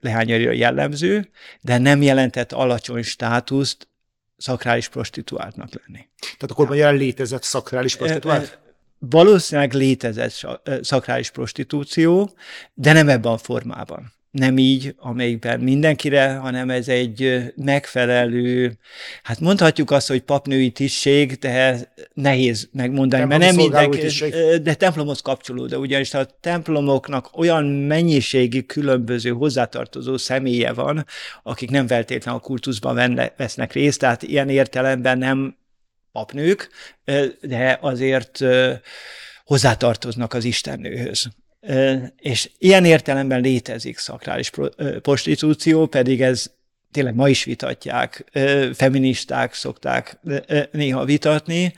leányarja 0.00 0.50
jellemző, 0.52 1.30
de 1.60 1.78
nem 1.78 2.02
jelentett 2.02 2.52
alacsony 2.52 3.02
státuszt 3.02 3.88
szakrális 4.36 4.88
prostituáltnak 4.88 5.68
lenni. 5.72 6.08
Tehát 6.18 6.50
akkor 6.50 6.68
már 6.68 6.78
jelen 6.78 6.96
létezett 6.96 7.42
szakrális 7.42 7.96
prostituált? 7.96 8.58
Valószínűleg 8.98 9.72
létezett 9.72 10.46
szakrális 10.80 11.30
prostitúció, 11.30 12.36
de 12.74 12.92
nem 12.92 13.08
ebben 13.08 13.32
a 13.32 13.38
formában 13.38 14.15
nem 14.36 14.58
így, 14.58 14.94
amelyikben 14.98 15.60
mindenkire, 15.60 16.34
hanem 16.34 16.70
ez 16.70 16.88
egy 16.88 17.42
megfelelő, 17.56 18.78
hát 19.22 19.40
mondhatjuk 19.40 19.90
azt, 19.90 20.08
hogy 20.08 20.20
papnői 20.20 20.70
tisztség, 20.70 21.32
de 21.32 21.92
nehéz 22.14 22.68
megmondani, 22.72 23.24
mert 23.24 23.40
nem 23.40 23.54
mindenki, 23.54 24.06
de 24.62 24.74
templomhoz 24.74 25.20
kapcsolódó, 25.20 25.78
ugyanis 25.78 26.14
a 26.14 26.26
templomoknak 26.40 27.38
olyan 27.38 27.64
mennyiségi 27.64 28.66
különböző 28.66 29.30
hozzátartozó 29.30 30.16
személye 30.16 30.72
van, 30.72 31.06
akik 31.42 31.70
nem 31.70 31.86
feltétlenül 31.86 32.40
a 32.40 32.44
kultuszban 32.44 32.94
venne, 32.94 33.32
vesznek 33.36 33.72
részt, 33.72 33.98
tehát 33.98 34.22
ilyen 34.22 34.48
értelemben 34.48 35.18
nem 35.18 35.56
papnők, 36.12 36.68
de 37.40 37.78
azért 37.80 38.44
hozzátartoznak 39.44 40.34
az 40.34 40.44
istennőhöz. 40.44 41.26
És 42.20 42.50
ilyen 42.58 42.84
értelemben 42.84 43.40
létezik 43.40 43.98
szakrális 43.98 44.50
prostitúció, 45.02 45.86
pedig 45.86 46.22
ez 46.22 46.50
tényleg 46.90 47.14
ma 47.14 47.28
is 47.28 47.44
vitatják, 47.44 48.24
feministák 48.74 49.54
szokták 49.54 50.18
néha 50.72 51.04
vitatni, 51.04 51.74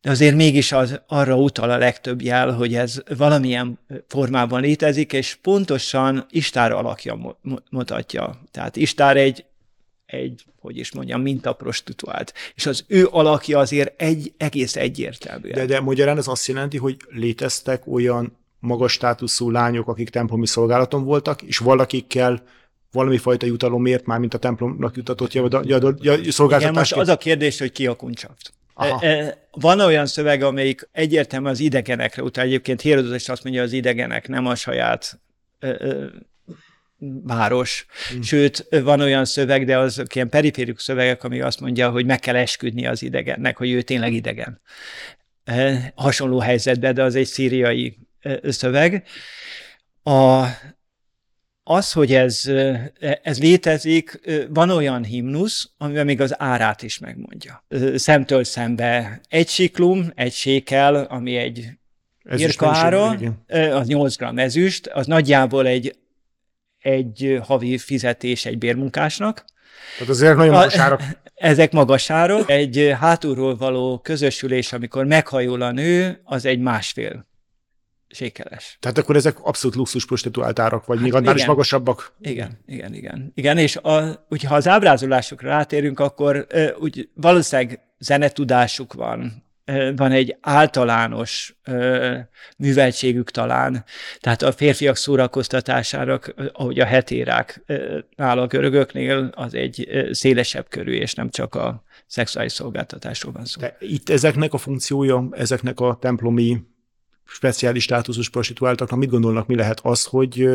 de 0.00 0.10
azért 0.10 0.34
mégis 0.34 0.72
az, 0.72 1.00
arra 1.06 1.36
utal 1.36 1.70
a 1.70 1.78
legtöbb 1.78 2.22
jel, 2.22 2.50
hogy 2.52 2.74
ez 2.74 3.02
valamilyen 3.16 3.78
formában 4.08 4.60
létezik, 4.60 5.12
és 5.12 5.34
pontosan 5.42 6.26
Istár 6.30 6.72
alakja 6.72 7.38
mutatja. 7.70 8.40
Tehát 8.50 8.76
Istár 8.76 9.16
egy, 9.16 9.44
egy, 10.06 10.44
hogy 10.60 10.76
is 10.76 10.92
mondjam, 10.92 11.22
mintaprostituált. 11.22 12.34
És 12.54 12.66
az 12.66 12.84
ő 12.86 13.08
alakja 13.10 13.58
azért 13.58 14.00
egy, 14.00 14.32
egész 14.36 14.76
egyértelmű. 14.76 15.50
De, 15.50 15.66
de 15.66 15.80
magyarán 15.80 16.18
ez 16.18 16.28
azt 16.28 16.46
jelenti, 16.46 16.76
hogy 16.76 16.96
léteztek 17.08 17.86
olyan 17.86 18.36
magas 18.64 18.92
státuszú 18.92 19.50
lányok, 19.50 19.88
akik 19.88 20.10
templomi 20.10 20.46
szolgálaton 20.46 21.04
voltak, 21.04 21.42
és 21.42 21.58
valakikkel 21.58 22.42
valami 22.92 23.18
fajta 23.18 23.46
jutalomért, 23.46 24.06
már 24.06 24.18
mint 24.18 24.34
a 24.34 24.38
templomnak 24.38 24.96
jutatott 24.96 25.30
szolgáltatás. 25.30 26.60
Igen, 26.60 26.74
most 26.74 26.92
az 26.92 27.08
a 27.08 27.16
kérdés, 27.16 27.58
hogy 27.58 27.72
ki 27.72 27.86
a 27.86 27.94
kuncsaft. 27.94 28.52
Aha. 28.74 29.04
Van 29.50 29.80
olyan 29.80 30.06
szöveg, 30.06 30.42
amelyik 30.42 30.88
egyértelműen 30.92 31.52
az 31.52 31.60
idegenekre 31.60 32.22
utal. 32.22 32.44
Egyébként 32.44 32.80
Hérodos 32.80 33.16
is 33.16 33.28
azt 33.28 33.44
mondja, 33.44 33.62
az 33.62 33.72
idegenek 33.72 34.28
nem 34.28 34.46
a 34.46 34.54
saját 34.54 35.20
város. 37.22 37.86
Mm. 38.14 38.20
Sőt, 38.20 38.66
van 38.70 39.00
olyan 39.00 39.24
szöveg, 39.24 39.64
de 39.64 39.78
az 39.78 40.02
ilyen 40.14 40.28
periférikus 40.28 40.82
szövegek, 40.82 41.24
ami 41.24 41.40
azt 41.40 41.60
mondja, 41.60 41.90
hogy 41.90 42.06
meg 42.06 42.18
kell 42.18 42.36
esküdni 42.36 42.86
az 42.86 43.02
idegennek, 43.02 43.56
hogy 43.56 43.70
ő 43.70 43.82
tényleg 43.82 44.12
idegen. 44.12 44.60
Hasonló 45.94 46.38
helyzetben, 46.38 46.94
de 46.94 47.02
az 47.02 47.14
egy 47.14 47.26
szíriai 47.26 47.98
szöveg. 48.42 49.06
A, 50.02 50.44
az, 51.62 51.92
hogy 51.92 52.14
ez, 52.14 52.50
ez 53.22 53.40
létezik, 53.40 54.20
van 54.48 54.70
olyan 54.70 55.04
himnusz, 55.04 55.70
amiben 55.78 56.04
még 56.04 56.20
az 56.20 56.40
árát 56.40 56.82
is 56.82 56.98
megmondja. 56.98 57.64
Szemtől 57.94 58.44
szembe 58.44 59.20
egy 59.28 59.48
siklum, 59.48 60.12
egy 60.14 60.32
sékel, 60.32 60.94
ami 60.94 61.36
egy 61.36 61.68
irkaára, 62.24 63.16
az 63.48 63.86
8 63.86 64.16
g 64.16 64.38
ezüst, 64.38 64.86
az 64.86 65.06
nagyjából 65.06 65.66
egy, 65.66 65.96
egy 66.78 67.38
havi 67.42 67.78
fizetés 67.78 68.44
egy 68.44 68.58
bérmunkásnak. 68.58 69.44
Tehát 69.98 70.08
azért 70.08 70.36
nagyon 70.36 70.54
magas 70.54 70.76
árak. 70.76 71.02
Ezek 71.34 71.72
magas 71.72 72.10
árak. 72.10 72.50
Egy 72.50 72.94
hátulról 72.98 73.56
való 73.56 73.98
közösülés, 73.98 74.72
amikor 74.72 75.04
meghajol 75.04 75.62
a 75.62 75.70
nő, 75.70 76.20
az 76.24 76.44
egy 76.44 76.58
másfél 76.58 77.26
sékeles. 78.14 78.76
Tehát 78.80 78.98
akkor 78.98 79.16
ezek 79.16 79.36
abszolút 79.42 79.76
luxus 79.76 80.06
prostituált 80.06 80.58
árak, 80.58 80.86
vagy 80.86 80.96
hát 80.96 81.04
még 81.04 81.14
annál 81.14 81.36
is 81.36 81.46
magasabbak? 81.46 82.14
Igen, 82.20 82.58
igen, 82.66 82.94
igen. 82.94 83.32
Igen, 83.34 83.58
és 83.58 83.76
a, 83.76 84.24
hogyha 84.28 84.54
az 84.54 84.68
ábrázolásokra 84.68 85.48
rátérünk, 85.48 86.00
akkor 86.00 86.46
úgy 86.78 87.08
valószínűleg 87.14 87.80
zenetudásuk 87.98 88.92
van, 88.92 89.42
van 89.96 90.12
egy 90.12 90.36
általános 90.40 91.56
ö, 91.64 92.16
műveltségük 92.58 93.30
talán, 93.30 93.84
tehát 94.20 94.42
a 94.42 94.52
férfiak 94.52 94.96
szórakoztatására, 94.96 96.20
ahogy 96.52 96.80
a 96.80 96.84
hetérák 96.84 97.64
áll 98.16 98.38
a 98.38 98.46
görögöknél, 98.46 99.30
az 99.34 99.54
egy 99.54 100.08
szélesebb 100.10 100.68
körű, 100.68 100.92
és 100.92 101.14
nem 101.14 101.30
csak 101.30 101.54
a 101.54 101.82
szexuális 102.06 102.52
szolgáltatásról 102.52 103.32
van 103.32 103.44
szó. 103.44 103.60
De 103.60 103.76
itt 103.80 104.08
ezeknek 104.08 104.52
a 104.52 104.58
funkciója, 104.58 105.28
ezeknek 105.30 105.80
a 105.80 105.96
templomi 106.00 106.62
speciális 107.26 107.82
státuszos 107.82 108.30
prostituáltaknak 108.30 108.98
mit 108.98 109.10
gondolnak, 109.10 109.46
mi 109.46 109.54
lehet 109.54 109.80
az, 109.82 110.04
hogy 110.04 110.48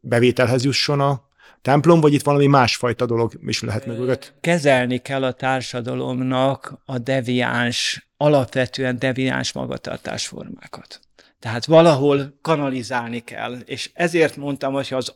bevételhez 0.00 0.64
jusson 0.64 1.00
a 1.00 1.26
templom, 1.62 2.00
vagy 2.00 2.12
itt 2.12 2.22
valami 2.22 2.46
másfajta 2.46 3.06
dolog 3.06 3.32
is 3.46 3.62
lehet 3.62 3.86
mögött? 3.86 4.34
Kezelni 4.40 4.98
kell 4.98 5.24
a 5.24 5.32
társadalomnak 5.32 6.78
a 6.84 6.98
deviáns, 6.98 8.08
alapvetően 8.16 8.98
deviáns 8.98 9.52
magatartásformákat. 9.52 11.00
Tehát 11.38 11.64
valahol 11.64 12.38
kanalizálni 12.42 13.20
kell, 13.20 13.52
és 13.64 13.90
ezért 13.94 14.36
mondtam, 14.36 14.72
hogy 14.72 14.88
az 14.90 15.12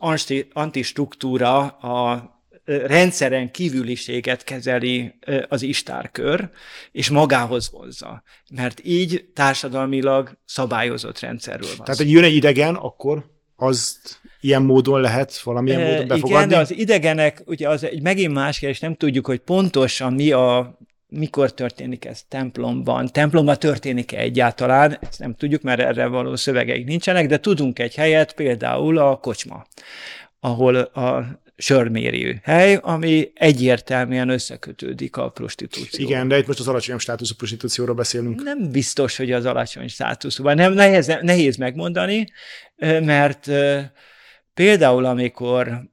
antistruktúra 0.53 1.67
a 1.67 2.31
rendszeren 2.65 3.51
kívüliséget 3.51 4.45
kezeli 4.45 5.15
az 5.49 5.63
istárkör, 5.63 6.51
és 6.93 7.11
magához 7.11 7.71
vonza. 7.71 8.23
Mert 8.51 8.81
így 8.85 9.25
társadalmilag 9.35 10.39
szabályozott 10.45 11.19
rendszerről 11.19 11.69
van 11.77 11.85
Tehát, 11.85 12.01
hogy 12.01 12.11
jön 12.11 12.25
egy 12.25 12.35
idegen, 12.35 12.75
akkor 12.75 13.31
azt 13.57 14.21
ilyen 14.41 14.63
módon 14.63 15.01
lehet 15.01 15.41
valamilyen 15.41 15.81
e, 15.81 15.91
módon 15.91 16.07
befogadni? 16.07 16.37
Igen, 16.37 16.49
de 16.49 16.59
az 16.59 16.73
idegenek, 16.73 17.43
ugye 17.47 17.69
az 17.69 17.85
egy 17.85 18.03
megint 18.03 18.33
más 18.33 18.59
kérdés, 18.59 18.81
nem 18.81 18.95
tudjuk, 18.95 19.27
hogy 19.27 19.39
pontosan 19.39 20.13
mi 20.13 20.31
a 20.31 20.79
mikor 21.09 21.55
történik 21.55 22.05
ez 22.05 22.23
templomban, 22.29 23.09
templomban 23.13 23.59
történik-e 23.59 24.19
egyáltalán, 24.19 24.99
ezt 25.01 25.19
nem 25.19 25.35
tudjuk, 25.35 25.63
mert 25.63 25.81
erre 25.81 26.07
való 26.07 26.37
szövegeik 26.37 26.87
nincsenek, 26.87 27.27
de 27.27 27.41
tudunk 27.41 27.79
egy 27.79 27.95
helyet, 27.95 28.35
például 28.35 28.99
a 28.99 29.17
kocsma, 29.17 29.67
ahol 30.41 30.77
a 30.77 31.42
sörmérő 31.57 32.41
hely, 32.43 32.79
ami 32.83 33.31
egyértelműen 33.35 34.29
összekötődik 34.29 35.17
a 35.17 35.29
prostitúcióval. 35.29 36.11
Igen, 36.11 36.29
de 36.29 36.39
itt 36.39 36.47
most 36.47 36.59
az 36.59 36.69
alacsonyabb 36.69 37.01
státuszú 37.01 37.35
prostitúcióról 37.35 37.95
beszélünk. 37.95 38.43
Nem 38.43 38.71
biztos, 38.71 39.17
hogy 39.17 39.33
az 39.33 39.45
alacsony 39.45 39.89
státuszúban. 39.89 40.55
Nem, 40.55 40.73
nehéz, 40.73 41.19
nehéz 41.21 41.57
megmondani, 41.57 42.27
mert 43.01 43.51
például 44.55 45.05
amikor 45.05 45.91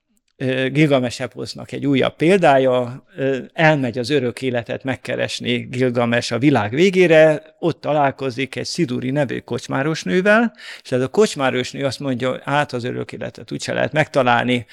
Gilgames 0.72 1.20
eposznak 1.20 1.72
egy 1.72 1.86
újabb 1.86 2.16
példája, 2.16 3.06
elmegy 3.54 3.98
az 3.98 4.10
örök 4.10 4.42
életet 4.42 4.84
megkeresni 4.84 5.58
Gilgames 5.58 6.32
a 6.32 6.40
világ 6.40 6.72
végére, 6.72 7.56
ott 7.60 7.82
találkozik 7.82 8.56
egy 8.56 8.66
Sziduri 8.66 9.12
nevű 9.12 9.40
kocsmáros 9.40 10.04
nővel, 10.04 10.54
és 10.84 10.92
ez 10.92 11.02
a 11.02 11.08
kocsmáros 11.08 11.72
nő 11.72 11.86
azt 11.86 12.00
mondja, 12.00 12.42
hát 12.44 12.74
az 12.74 12.84
örök 12.84 13.12
életet 13.12 13.52
úgyse 13.52 13.74
lehet 13.74 13.92
megtalálni, 13.92 14.66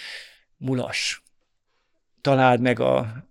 mulas. 0.57 1.23
Találd 2.21 2.61
meg 2.61 2.81
a 2.81 3.25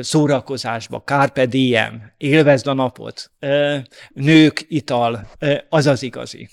szórakozásba, 0.00 1.02
carpe 1.02 1.46
diem, 1.46 2.12
élvezd 2.16 2.66
a 2.66 2.72
napot, 2.72 3.30
nők, 4.08 4.64
ital, 4.68 5.28
az 5.68 5.86
az 5.86 6.02
igazi. 6.02 6.48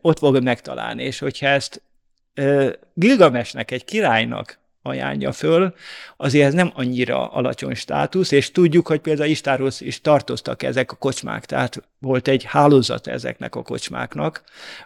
Ott 0.00 0.18
fogod 0.18 0.42
megtalálni, 0.42 1.02
és 1.02 1.18
hogyha 1.18 1.46
ezt 1.46 1.82
Gilgamesnek, 2.94 3.70
egy 3.70 3.84
királynak 3.84 4.59
ajánlja 4.82 5.32
föl, 5.32 5.74
azért 6.16 6.46
ez 6.46 6.54
nem 6.54 6.70
annyira 6.74 7.26
alacsony 7.26 7.74
státusz, 7.74 8.30
és 8.30 8.50
tudjuk, 8.50 8.86
hogy 8.86 9.00
például 9.00 9.28
Istárhoz 9.28 9.80
is 9.80 10.00
tartoztak 10.00 10.62
ezek 10.62 10.92
a 10.92 10.96
kocsmák, 10.96 11.44
tehát 11.44 11.88
volt 11.98 12.28
egy 12.28 12.44
hálózat 12.44 13.06
ezeknek 13.06 13.54
a 13.54 13.62
kocsmáknak, 13.62 14.42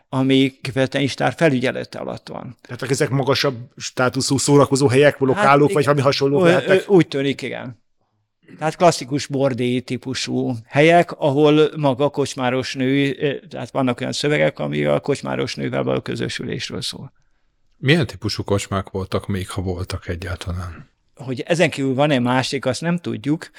ami 0.09 0.53
kifejezetten 0.63 1.03
Istár 1.03 1.35
felügyelete 1.37 1.99
alatt 1.99 2.29
van. 2.29 2.57
Tehát 2.63 2.83
ezek 2.83 3.09
magasabb 3.09 3.57
státuszú 3.77 4.39
szórakozó 4.39 4.89
helyek, 4.89 5.19
lokálok, 5.19 5.67
hát, 5.67 5.75
vagy 5.75 5.85
valami 5.85 6.03
hasonló 6.03 6.45
lehetek? 6.45 6.91
Úgy 6.91 7.09
tűnik, 7.09 7.43
igen. 7.43 7.83
Tehát 8.59 8.77
klasszikus 8.77 9.27
bordéi 9.27 9.81
típusú 9.81 10.53
helyek, 10.67 11.13
ahol 11.13 11.71
maga 11.77 12.05
a 12.05 12.09
kocsmáros 12.09 12.75
nő, 12.75 13.13
tehát 13.51 13.71
vannak 13.71 14.01
olyan 14.01 14.13
szövegek, 14.13 14.59
ami 14.59 14.85
a 14.85 15.01
kocsmáros 15.01 15.55
nővel 15.55 15.83
való 15.83 16.01
közösülésről 16.01 16.83
szól. 16.83 17.13
Milyen 17.77 18.07
típusú 18.07 18.45
kocsmák 18.45 18.91
voltak 18.91 19.27
még, 19.27 19.51
ha 19.51 19.63
voltak 19.63 20.09
egyáltalán? 20.09 20.93
Hogy 21.15 21.41
ezen 21.41 21.71
kívül 21.71 21.95
van-e 21.95 22.19
másik, 22.19 22.67
azt 22.67 22.81
nem 22.81 22.99
tudjuk. 22.99 23.51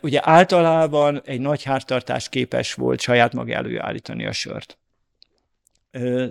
Ugye 0.00 0.20
általában 0.22 1.22
egy 1.24 1.40
nagy 1.40 1.62
háztartás 1.62 2.28
képes 2.28 2.74
volt 2.74 3.00
saját 3.00 3.32
maga 3.32 3.52
előállítani 3.52 4.26
a 4.26 4.32
sört. 4.32 4.78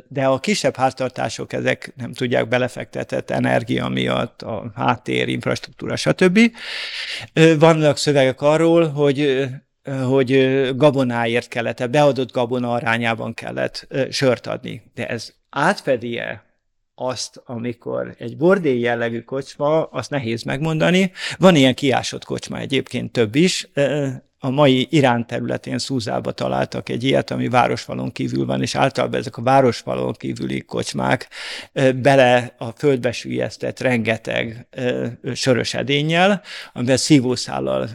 De 0.07 0.25
a 0.25 0.39
kisebb 0.39 0.75
háztartások 0.75 1.53
ezek 1.53 1.93
nem 1.95 2.13
tudják 2.13 2.47
belefektetett 2.47 3.29
energia 3.29 3.87
miatt, 3.87 4.41
a 4.41 4.71
háttér, 4.75 5.27
infrastruktúra, 5.27 5.95
stb. 5.95 6.39
Vannak 7.57 7.97
szövegek 7.97 8.41
arról, 8.41 8.87
hogy 8.87 9.49
hogy 10.03 10.31
gabonáért 10.75 11.47
kellett, 11.47 11.89
beadott 11.89 12.31
gabona 12.31 12.73
arányában 12.73 13.33
kellett 13.33 13.87
sört 14.09 14.47
adni. 14.47 14.91
De 14.93 15.07
ez 15.07 15.33
átfedi-e 15.49 16.43
azt, 16.99 17.41
amikor 17.45 18.15
egy 18.17 18.37
bordély 18.37 18.79
jellegű 18.79 19.21
kocsma, 19.21 19.83
azt 19.83 20.09
nehéz 20.09 20.43
megmondani. 20.43 21.11
Van 21.37 21.55
ilyen 21.55 21.73
kiásott 21.73 22.25
kocsma 22.25 22.57
egyébként 22.57 23.11
több 23.11 23.35
is, 23.35 23.69
a 24.41 24.49
mai 24.49 24.87
Irán 24.89 25.27
területén 25.27 25.77
Szúzába 25.77 26.31
találtak 26.31 26.89
egy 26.89 27.03
ilyet, 27.03 27.31
ami 27.31 27.47
városfalon 27.47 28.11
kívül 28.11 28.45
van, 28.45 28.61
és 28.61 28.75
általában 28.75 29.19
ezek 29.19 29.37
a 29.37 29.41
városfalon 29.41 30.13
kívüli 30.13 30.61
kocsmák 30.61 31.27
bele 31.95 32.55
a 32.57 32.65
földbe 32.65 33.11
sűjesztett 33.11 33.79
rengeteg 33.79 34.67
sörös 35.33 35.73
edénnyel, 35.73 36.41
amivel 36.73 36.97
szívószállal 36.97 37.89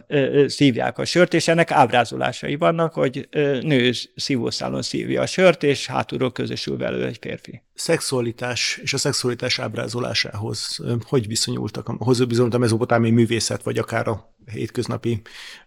szívják 0.46 0.98
a 0.98 1.04
sört, 1.04 1.34
és 1.34 1.48
ennek 1.48 1.70
ábrázolásai 1.70 2.56
vannak, 2.56 2.92
hogy 2.92 3.28
nő 3.62 3.92
szívószálon 4.14 4.82
szívja 4.82 5.22
a 5.22 5.26
sört, 5.26 5.62
és 5.62 5.86
hátulról 5.86 6.32
közösül 6.32 6.76
vele 6.76 7.06
egy 7.06 7.18
férfi. 7.20 7.62
Szexualitás 7.74 8.80
és 8.82 8.92
a 8.92 8.98
szexualitás 8.98 9.58
ábrázolásához 9.58 10.80
hogy 11.06 11.26
viszonyultak? 11.26 11.86
Hozzá 11.98 12.24
bizonyult 12.24 12.54
a 12.54 12.58
mezopotámiai 12.58 13.12
művészet, 13.12 13.62
vagy 13.62 13.78
akár 13.78 14.08
a 14.08 14.33
hétköznapi 14.52 15.20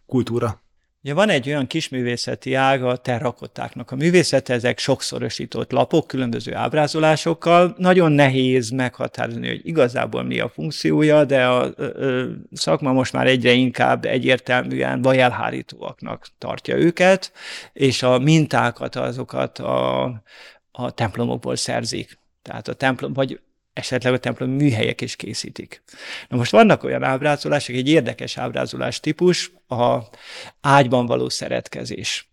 kultúra? 0.06 0.62
Ugye 1.04 1.16
van 1.16 1.30
egy 1.30 1.48
olyan 1.48 1.68
kisművészeti 1.68 2.54
ága 2.54 2.88
a 2.88 2.98
terrakottáknak. 2.98 3.92
A 3.92 3.96
művészet 3.96 4.50
ezek 4.50 4.80
sokszorosított 4.80 5.72
lapok, 5.72 6.08
különböző 6.08 6.56
ábrázolásokkal. 6.56 7.76
Nagyon 7.78 8.12
nehéz 8.12 8.70
meghatározni, 8.70 9.48
hogy 9.48 9.62
igazából 9.64 10.24
mi 10.24 10.40
a 10.40 10.50
funkciója, 10.50 11.26
de 11.26 11.46
a, 11.46 11.64
a 11.64 11.74
szakma 12.52 12.92
most 12.92 13.14
már 13.14 13.28
egyre 13.28 13.52
inkább 13.52 14.06
egyértelműen 14.06 15.02
vajelhárítóaknak 15.02 16.28
tartja 16.38 16.76
őket, 16.76 17.32
és 17.74 18.04
a 18.04 18.20
mintákat 18.20 18.96
azokat 18.96 19.60
a, 19.60 20.04
a 20.72 20.92
templomokból 20.92 21.56
szerzik. 21.56 22.18
Tehát 22.42 22.68
a 22.68 22.74
templom, 22.74 23.14
vagy 23.14 23.40
esetleg 23.78 24.14
a 24.14 24.18
templom 24.18 24.50
műhelyek 24.50 25.02
is 25.02 25.16
készítik. 25.16 25.82
Na 26.30 26.38
most 26.38 26.52
vannak 26.52 26.84
olyan 26.84 27.04
ábrázolások, 27.04 27.76
egy 27.76 27.90
érdekes 27.90 28.38
ábrázolás 28.38 29.00
típus, 29.00 29.52
a 29.68 29.98
ágyban 30.62 31.06
való 31.06 31.30
szeretkezés 31.30 32.30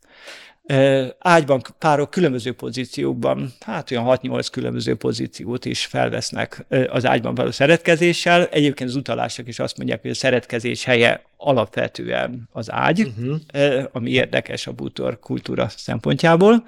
ágyban 1.18 1.62
párok 1.78 2.10
különböző 2.10 2.52
pozíciókban, 2.52 3.52
hát 3.60 3.90
olyan 3.90 4.04
6-8 4.22 4.46
különböző 4.52 4.94
pozíciót 4.94 5.64
is 5.64 5.86
felvesznek 5.86 6.66
az 6.88 7.06
ágyban 7.06 7.34
való 7.34 7.50
szeretkezéssel. 7.50 8.46
Egyébként 8.46 8.90
az 8.90 8.96
utalások 8.96 9.48
is 9.48 9.58
azt 9.58 9.76
mondják, 9.76 10.02
hogy 10.02 10.10
a 10.10 10.14
szeretkezés 10.14 10.84
helye 10.84 11.22
alapvetően 11.36 12.48
az 12.52 12.72
ágy, 12.72 13.00
uh-huh. 13.00 13.84
ami 13.92 14.10
érdekes 14.10 14.66
a 14.66 14.72
bútor 14.72 15.18
kultúra 15.18 15.68
szempontjából. 15.68 16.64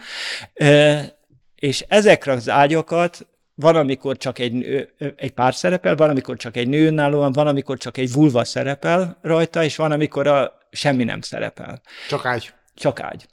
És 1.54 1.84
ezekre 1.88 2.32
az 2.32 2.48
ágyakat 2.48 3.26
van, 3.58 3.76
amikor 3.76 4.16
csak 4.16 4.38
egy, 4.38 4.52
nő, 4.52 4.94
egy 5.16 5.32
pár 5.32 5.54
szerepel, 5.54 5.96
van, 5.96 6.10
amikor 6.10 6.36
csak 6.36 6.56
egy 6.56 6.68
nő 6.68 6.86
önállóan, 6.86 7.32
van, 7.32 7.46
amikor 7.46 7.78
csak 7.78 7.96
egy 7.96 8.12
vulva 8.12 8.44
szerepel 8.44 9.18
rajta, 9.22 9.64
és 9.64 9.76
van, 9.76 9.92
amikor 9.92 10.26
a 10.26 10.58
semmi 10.70 11.04
nem 11.04 11.20
szerepel. 11.20 11.80
Csak 12.08 12.24
ágy. 12.24 12.52
Csak 12.74 13.00
ágy. 13.00 13.26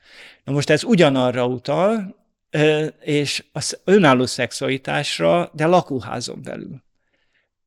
Na 0.44 0.52
most 0.52 0.70
ez 0.70 0.84
ugyanarra 0.84 1.46
utal, 1.46 2.16
és 3.00 3.44
az 3.52 3.80
önálló 3.84 4.26
szexualitásra, 4.26 5.52
de 5.54 5.66
lakóházon 5.66 6.42
belül. 6.44 6.84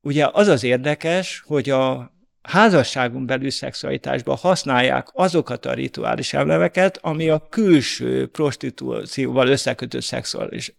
Ugye 0.01 0.29
az 0.31 0.47
az 0.47 0.63
érdekes, 0.63 1.43
hogy 1.45 1.69
a 1.69 2.11
házasságon 2.47 3.25
belül 3.25 3.49
szexualitásban 3.49 4.35
használják 4.35 5.07
azokat 5.13 5.65
a 5.65 5.73
rituális 5.73 6.33
emleveket, 6.33 6.99
ami 7.01 7.29
a 7.29 7.47
külső 7.49 8.27
prostitúcióval 8.27 9.47
összekötött 9.47 10.01
szexuális, 10.01 10.73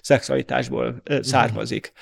szexualitásból 0.00 1.02
származik. 1.20 1.92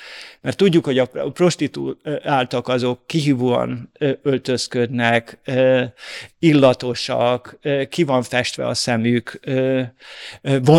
Mert 0.40 0.56
tudjuk, 0.56 0.84
hogy 0.84 0.98
a 0.98 1.06
prostituáltak 1.32 2.68
azok 2.68 3.06
kihívóan 3.06 3.90
öltözködnek, 4.22 5.38
illatosak, 6.38 7.58
ö, 7.62 7.82
ki 7.88 8.02
van 8.02 8.22
festve 8.22 8.66
a 8.66 8.74
szemük, 8.74 9.40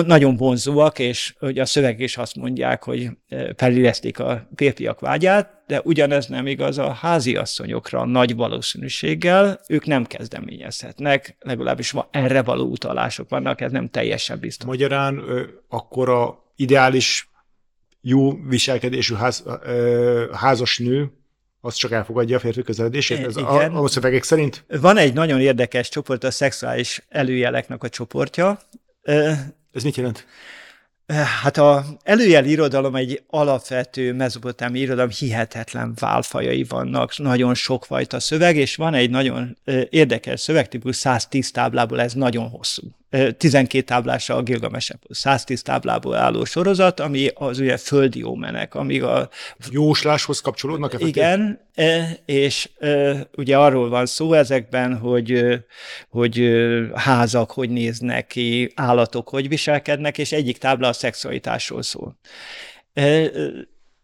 nagyon 0.05 0.35
vonzóak, 0.35 0.99
és 0.99 1.33
hogy 1.39 1.59
a 1.59 1.65
szöveg 1.65 1.99
is 1.99 2.17
azt 2.17 2.35
mondják, 2.35 2.83
hogy 2.83 3.09
felillesztik 3.55 4.19
a 4.19 4.47
férfiak 4.55 4.99
vágyát, 4.99 5.60
de 5.71 5.81
ugyanez 5.83 6.27
nem 6.27 6.47
igaz 6.47 6.77
a 6.77 6.91
háziasszonyokra 6.91 8.05
nagy 8.05 8.35
valószínűséggel, 8.35 9.59
ők 9.67 9.85
nem 9.85 10.05
kezdeményezhetnek, 10.05 11.35
legalábbis 11.39 11.93
erre 12.09 12.41
való 12.41 12.65
utalások 12.65 13.29
vannak, 13.29 13.61
ez 13.61 13.71
nem 13.71 13.89
teljesen 13.89 14.39
biztos. 14.39 14.67
Magyarán 14.67 15.23
akkor 15.69 16.09
a 16.09 16.43
ideális 16.55 17.29
jó 18.01 18.33
viselkedésű 18.47 19.15
ház, 19.15 19.43
házas 20.33 20.77
nő 20.77 21.11
az 21.61 21.75
csak 21.75 21.91
elfogadja 21.91 22.37
a 22.37 22.39
férfi 22.39 22.61
közeledését? 22.61 23.25
Ez 23.25 23.37
Igen. 23.37 23.75
A, 23.75 23.83
a 23.83 23.87
szövegek 23.87 24.23
szerint? 24.23 24.65
Van 24.67 24.97
egy 24.97 25.13
nagyon 25.13 25.39
érdekes 25.39 25.89
csoport, 25.89 26.23
a 26.23 26.31
szexuális 26.31 27.03
előjeleknek 27.09 27.83
a 27.83 27.89
csoportja. 27.89 28.59
Ez 29.71 29.83
mit 29.83 29.95
jelent? 29.95 30.25
Hát 31.13 31.57
a 31.57 31.85
előjel 32.03 32.45
irodalom 32.45 32.95
egy 32.95 33.23
alapvető 33.27 34.13
mezopotámi 34.13 34.79
irodalom, 34.79 35.09
hihetetlen 35.09 35.93
válfajai 35.99 36.63
vannak, 36.63 37.17
nagyon 37.17 37.53
sokfajta 37.53 38.19
szöveg, 38.19 38.55
és 38.55 38.75
van 38.75 38.93
egy 38.93 39.09
nagyon 39.09 39.57
érdekes 39.89 40.39
szövegtípus, 40.39 40.95
110 40.95 41.51
táblából, 41.51 42.01
ez 42.01 42.13
nagyon 42.13 42.49
hosszú. 42.49 42.81
12 43.37 43.81
táblása 43.81 44.35
a 44.35 44.41
Gilgames 44.41 44.91
110 45.09 45.61
táblából 45.61 46.15
álló 46.15 46.45
sorozat, 46.45 46.99
ami 46.99 47.27
az 47.33 47.59
ugye 47.59 47.77
földi 47.77 48.23
ómenek, 48.23 48.75
amíg 48.75 49.03
a... 49.03 49.29
Jósláshoz 49.69 50.39
kapcsolódnak 50.39 50.93
effektív? 50.93 51.15
Igen, 51.15 51.59
és 52.25 52.69
ugye 53.37 53.57
arról 53.57 53.89
van 53.89 54.05
szó 54.05 54.33
ezekben, 54.33 54.97
hogy, 54.97 55.59
hogy 56.09 56.51
házak 56.93 57.51
hogy 57.51 57.69
néznek 57.69 58.27
ki, 58.27 58.71
állatok 58.75 59.29
hogy 59.29 59.47
viselkednek, 59.47 60.17
és 60.17 60.31
egyik 60.31 60.57
tábla 60.57 60.87
a 60.87 60.93
szexualitásról 60.93 61.81
szól. 61.81 62.17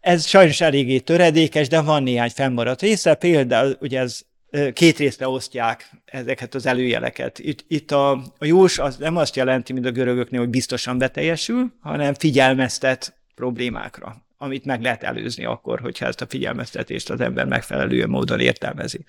Ez 0.00 0.26
sajnos 0.26 0.60
eléggé 0.60 0.98
töredékes, 0.98 1.68
de 1.68 1.80
van 1.80 2.02
néhány 2.02 2.30
fennmaradt 2.30 2.80
része, 2.80 3.14
például 3.14 3.76
ugye 3.80 4.00
ez 4.00 4.20
két 4.72 4.98
részre 4.98 5.28
osztják 5.28 5.90
ezeket 6.04 6.54
az 6.54 6.66
előjeleket. 6.66 7.38
Itt, 7.38 7.64
itt 7.68 7.90
a, 7.90 8.10
a 8.38 8.44
jós 8.44 8.78
az 8.78 8.96
nem 8.96 9.16
azt 9.16 9.36
jelenti, 9.36 9.72
mint 9.72 9.86
a 9.86 9.90
görögöknél, 9.90 10.40
hogy 10.40 10.48
biztosan 10.48 10.98
beteljesül, 10.98 11.72
hanem 11.80 12.14
figyelmeztet 12.14 13.16
problémákra, 13.34 14.16
amit 14.38 14.64
meg 14.64 14.82
lehet 14.82 15.02
előzni 15.02 15.44
akkor, 15.44 15.80
hogyha 15.80 16.06
ezt 16.06 16.20
a 16.20 16.26
figyelmeztetést 16.26 17.10
az 17.10 17.20
ember 17.20 17.46
megfelelő 17.46 18.06
módon 18.06 18.40
értelmezi. 18.40 19.04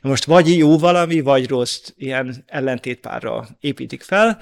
Na 0.00 0.08
most 0.08 0.24
vagy 0.24 0.56
jó 0.56 0.78
valami, 0.78 1.20
vagy 1.20 1.48
rossz, 1.48 1.88
ilyen 1.96 2.44
ellentétpárra 2.46 3.48
építik 3.60 4.02
fel, 4.02 4.38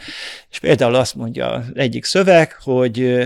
és 0.50 0.58
például 0.58 0.94
azt 0.94 1.14
mondja 1.14 1.50
az 1.50 1.64
egyik 1.74 2.04
szöveg, 2.04 2.52
hogy 2.52 3.24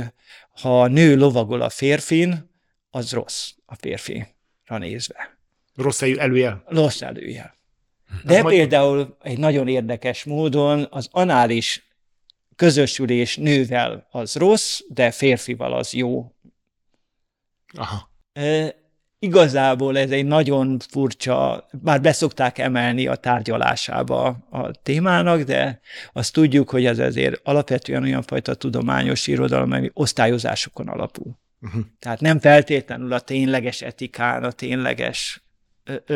ha 0.61 0.83
a 0.83 0.87
nő 0.87 1.16
lovagol 1.16 1.61
a 1.61 1.68
férfin, 1.68 2.50
az 2.90 3.12
rossz 3.12 3.50
a 3.66 3.74
férfira 3.74 4.79
nézve 4.79 5.33
Rossz 5.76 6.02
előjel? 6.02 6.62
Rossz 6.66 7.02
előjel. 7.02 7.54
De 8.24 8.42
majd... 8.42 8.56
például 8.56 9.16
egy 9.22 9.38
nagyon 9.38 9.68
érdekes 9.68 10.24
módon 10.24 10.87
az 10.90 11.08
anális 11.10 11.88
közösülés 12.56 13.37
nővel 13.37 14.06
az 14.10 14.34
rossz, 14.34 14.80
de 14.88 15.10
férfival 15.10 15.72
az 15.72 15.92
jó. 15.92 16.32
Aha. 17.76 18.10
E, 18.32 18.74
igazából 19.18 19.98
ez 19.98 20.10
egy 20.10 20.26
nagyon 20.26 20.78
furcsa, 20.88 21.68
már 21.82 22.00
beszokták 22.00 22.58
emelni 22.58 23.06
a 23.06 23.14
tárgyalásába 23.14 24.26
a 24.50 24.70
témának, 24.70 25.42
de 25.42 25.80
azt 26.12 26.32
tudjuk, 26.32 26.70
hogy 26.70 26.87
ez 26.87 26.98
azért 26.98 27.40
alapvetően 27.44 28.02
olyan 28.02 28.22
fajta 28.22 28.54
tudományos 28.54 29.26
irodalom, 29.26 29.72
ami 29.72 29.90
osztályozásokon 29.92 30.88
alapul. 30.88 31.38
Uh-huh. 31.60 31.82
Tehát 31.98 32.20
nem 32.20 32.40
feltétlenül 32.40 33.12
a 33.12 33.20
tényleges 33.20 33.82
etikán, 33.82 34.44
a 34.44 34.52
tényleges 34.52 35.43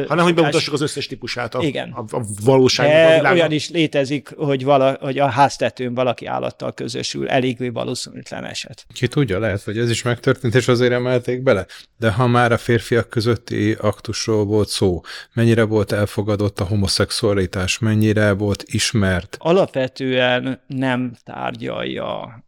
hanem, 0.07 0.25
hogy 0.25 0.35
bemutassuk 0.35 0.75
az 0.75 0.81
összes 0.81 1.07
típusát 1.07 1.55
a, 1.55 1.63
Igen. 1.63 1.91
a, 1.91 2.17
a 2.17 2.25
valóságnak. 2.45 3.25
a 3.25 3.33
olyan 3.33 3.53
is 3.53 3.71
létezik, 3.71 4.35
hogy, 4.37 4.65
vala, 4.65 4.97
hogy 5.01 5.19
a 5.19 5.27
háztetőn 5.27 5.95
valaki 5.95 6.27
állattal 6.27 6.75
közösül, 6.75 7.29
eléggé 7.29 7.69
valószínűtlen 7.69 8.45
eset. 8.45 8.87
Ki 8.93 9.09
tudja, 9.09 9.39
lehet, 9.39 9.63
hogy 9.63 9.79
ez 9.79 9.91
is 9.91 10.03
megtörtént, 10.03 10.55
és 10.55 10.69
azért 10.69 10.93
emelték 10.93 11.43
bele. 11.43 11.67
De 11.99 12.11
ha 12.11 12.27
már 12.27 12.53
a 12.53 12.59
férfiak 12.59 13.09
közötti 13.09 13.77
aktusról 13.81 14.45
volt 14.45 14.69
szó, 14.69 15.01
mennyire 15.33 15.63
volt 15.63 15.93
elfogadott 15.93 16.61
a 16.61 16.65
homoszexualitás, 16.65 17.79
mennyire 17.79 18.33
volt 18.33 18.65
ismert? 18.67 19.37
Alapvetően 19.41 20.61
nem 20.67 21.17
tárgyalja 21.25 22.43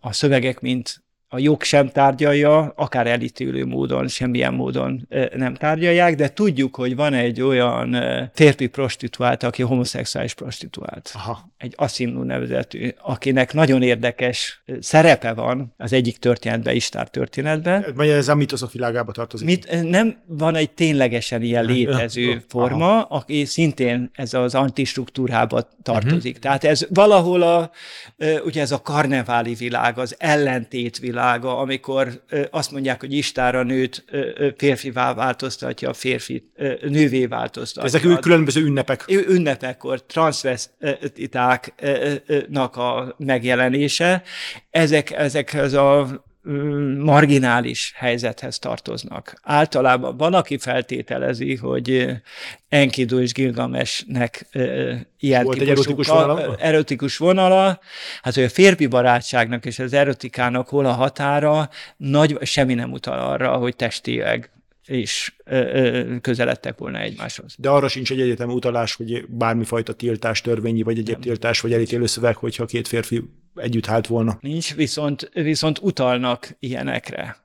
a 0.00 0.12
szövegek, 0.12 0.60
mint 0.60 1.04
a 1.28 1.38
jog 1.38 1.62
sem 1.62 1.88
tárgyalja, 1.88 2.72
akár 2.76 3.06
elítélő 3.06 3.64
módon, 3.64 4.08
semmilyen 4.08 4.54
módon 4.54 5.08
nem 5.34 5.54
tárgyalják, 5.54 6.14
de 6.14 6.28
tudjuk, 6.28 6.76
hogy 6.76 6.96
van 6.96 7.14
egy 7.14 7.40
olyan 7.40 7.96
férfi 8.34 8.66
prostituált, 8.66 9.42
aki 9.42 9.62
homoszexuális 9.62 10.34
prostituált. 10.34 11.10
Aha. 11.14 11.50
Egy 11.58 11.72
Asinnu 11.76 12.22
nevezetű, 12.22 12.94
akinek 12.98 13.52
nagyon 13.52 13.82
érdekes 13.82 14.62
szerepe 14.80 15.32
van 15.32 15.74
az 15.76 15.92
egyik 15.92 16.16
történetben, 16.18 16.74
Istár 16.74 17.08
történetben. 17.08 17.86
Vagy 17.94 18.08
ez 18.08 18.28
a 18.28 18.34
mitoszok 18.34 18.72
világába 18.72 19.12
tartozik? 19.12 19.46
Mit, 19.46 19.90
nem 19.90 20.16
van 20.26 20.54
egy 20.54 20.70
ténylegesen 20.70 21.42
ilyen 21.42 21.64
létező 21.64 22.30
Aha. 22.30 22.40
forma, 22.48 23.02
aki 23.02 23.44
szintén 23.44 24.10
ez 24.12 24.34
az 24.34 24.54
antistruktúrába 24.54 25.68
tartozik. 25.82 26.36
Uh-huh. 26.36 26.42
Tehát 26.42 26.64
ez 26.64 26.86
valahol 26.88 27.42
a, 27.42 27.70
ugye 28.44 28.60
ez 28.60 28.72
a 28.72 28.82
karneváli 28.82 29.54
világ, 29.54 29.98
az 29.98 30.14
ellentét 30.18 30.98
világ, 30.98 31.14
világa, 31.16 31.58
amikor 31.58 32.22
azt 32.50 32.70
mondják, 32.70 33.00
hogy 33.00 33.12
Istára 33.12 33.62
nőt 33.62 34.04
férfivá 34.56 35.14
változtatja, 35.14 35.88
a 35.88 35.92
férfi 35.92 36.50
nővé 36.80 37.26
változtatja. 37.26 37.88
Ezek 37.88 38.04
ő 38.04 38.16
különböző 38.16 38.62
ünnepek. 38.62 39.04
Ünnepekkor 39.08 40.02
transvestitáknak 40.02 42.76
a 42.76 43.14
megjelenése. 43.18 44.22
Ezek, 44.70 45.10
ezek 45.10 45.54
az 45.54 45.72
a 45.72 46.24
marginális 46.98 47.92
helyzethez 47.96 48.58
tartoznak. 48.58 49.40
Általában 49.42 50.16
van, 50.16 50.34
aki 50.34 50.58
feltételezi, 50.58 51.56
hogy 51.56 52.06
Enkidu 52.68 53.18
és 53.18 53.32
Gilgamesnek 53.32 54.46
ilyen 55.18 55.44
Volt 55.44 55.60
egy 55.60 55.68
erotikus 55.68 56.08
vonala? 56.08 56.56
erotikus 56.58 57.16
vonala, 57.16 57.80
hát 58.22 58.34
hogy 58.34 58.44
a 58.44 58.48
férfi 58.48 58.86
barátságnak 58.86 59.64
és 59.64 59.78
az 59.78 59.92
erotikának 59.92 60.68
hol 60.68 60.86
a 60.86 60.92
határa, 60.92 61.68
nagy, 61.96 62.38
semmi 62.42 62.74
nem 62.74 62.92
utal 62.92 63.18
arra, 63.18 63.56
hogy 63.56 63.76
testileg 63.76 64.50
is 64.86 65.36
közeledtek 66.20 66.78
volna 66.78 66.98
egymáshoz. 66.98 67.54
De 67.58 67.68
arra 67.68 67.88
sincs 67.88 68.10
egy 68.10 68.20
egyetem 68.20 68.50
utalás, 68.50 68.94
hogy 68.94 69.26
bármifajta 69.28 69.92
tiltás, 69.92 70.40
törvényi 70.40 70.82
vagy 70.82 70.98
egyéb 70.98 71.18
tiltás, 71.18 71.60
vagy 71.60 71.72
elítélő 71.72 72.06
szöveg, 72.06 72.36
hogyha 72.36 72.64
két 72.64 72.88
férfi 72.88 73.22
együtt 73.54 73.88
állt 73.88 74.06
volna. 74.06 74.38
Nincs, 74.40 74.74
viszont, 74.74 75.30
viszont 75.32 75.78
utalnak 75.78 76.56
ilyenekre. 76.58 77.36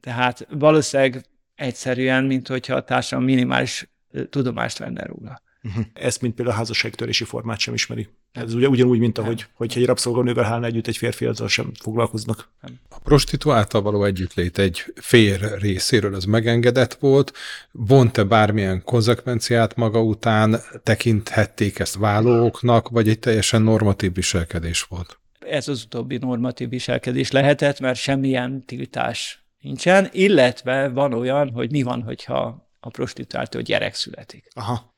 Tehát 0.00 0.46
valószínűleg 0.50 1.24
egyszerűen, 1.54 2.24
mint 2.24 2.48
hogyha 2.48 2.74
a 2.74 2.84
társadalom 2.84 3.24
minimális 3.24 3.90
tudomást 4.30 4.78
venne 4.78 5.04
róla. 5.04 5.42
Uh-huh. 5.62 5.84
Ezt, 5.92 6.20
mint 6.20 6.34
például 6.34 6.56
a 6.56 6.58
házasságtörési 6.58 7.24
formát 7.24 7.58
sem 7.58 7.74
ismeri. 7.74 8.08
Ez 8.32 8.54
ugye 8.54 8.68
ugyanúgy, 8.68 8.98
mint 8.98 9.18
ahogy 9.18 9.46
hogyha 9.52 9.80
egy 9.80 9.86
rabszolganővel 9.86 10.44
hálna 10.44 10.66
együtt 10.66 10.86
egy 10.86 10.96
férfi, 10.96 11.24
azzal 11.24 11.48
sem 11.48 11.72
foglalkoznak. 11.80 12.48
A 12.88 12.98
prostituáltal 12.98 13.82
való 13.82 14.04
együttlét 14.04 14.58
egy 14.58 14.84
fér 14.94 15.58
részéről 15.58 16.14
az 16.14 16.24
megengedett 16.24 16.94
volt, 16.94 17.32
vont-e 17.70 18.24
bármilyen 18.24 18.82
konzekvenciát 18.84 19.76
maga 19.76 20.02
után, 20.02 20.60
tekinthették 20.82 21.78
ezt 21.78 21.94
vállóknak, 21.94 22.88
vagy 22.88 23.08
egy 23.08 23.18
teljesen 23.18 23.62
normatív 23.62 24.14
viselkedés 24.14 24.82
volt? 24.82 25.18
Ez 25.38 25.68
az 25.68 25.82
utóbbi 25.84 26.16
normatív 26.16 26.68
viselkedés 26.68 27.30
lehetett, 27.30 27.80
mert 27.80 27.98
semmilyen 27.98 28.64
tiltás 28.64 29.44
nincsen, 29.60 30.08
illetve 30.12 30.88
van 30.88 31.12
olyan, 31.12 31.50
hogy 31.50 31.70
mi 31.70 31.82
van, 31.82 32.02
hogyha 32.02 32.68
a 32.80 32.90
prostituáltól 32.90 33.62
gyerek 33.62 33.94
születik. 33.94 34.48
Aha. 34.54 34.94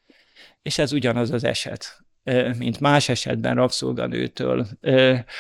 És 0.63 0.79
ez 0.79 0.93
ugyanaz 0.93 1.31
az 1.31 1.45
eset, 1.45 2.02
mint 2.59 2.81
más 2.81 3.09
esetben 3.09 3.55
rabszolganőtől, 3.55 4.67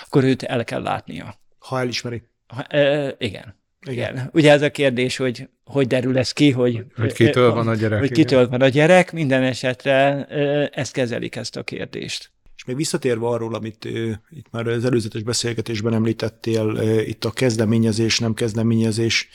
akkor 0.04 0.24
őt 0.24 0.42
el 0.42 0.64
kell 0.64 0.82
látnia. 0.82 1.34
Ha 1.58 1.80
elismeri. 1.80 2.22
Ha, 2.46 2.66
igen. 2.70 3.16
Igen. 3.18 3.54
Igen. 3.86 4.30
Ugye 4.32 4.50
ez 4.50 4.62
a 4.62 4.70
kérdés, 4.70 5.16
hogy 5.16 5.48
hogy 5.64 5.86
derül 5.86 6.18
ez 6.18 6.32
ki, 6.32 6.50
hogy, 6.50 6.84
hogy 6.96 7.12
kitől 7.12 7.52
van 7.52 7.68
a 7.68 7.74
gyerek. 7.74 7.98
Hogy 7.98 8.10
kitől 8.10 8.48
van 8.48 8.60
a 8.60 8.68
gyerek, 8.68 9.12
minden 9.12 9.42
esetre 9.42 10.26
ezt 10.66 10.92
kezelik 10.92 11.36
ezt 11.36 11.56
a 11.56 11.62
kérdést. 11.62 12.30
És 12.56 12.64
még 12.64 12.76
visszatérve 12.76 13.26
arról, 13.26 13.54
amit 13.54 13.84
itt 14.30 14.46
már 14.50 14.66
az 14.66 14.84
előzetes 14.84 15.22
beszélgetésben 15.22 15.94
említettél, 15.94 16.80
itt 17.06 17.24
a 17.24 17.30
kezdeményezés, 17.30 18.18
nem 18.18 18.34
kezdeményezés, 18.34 19.28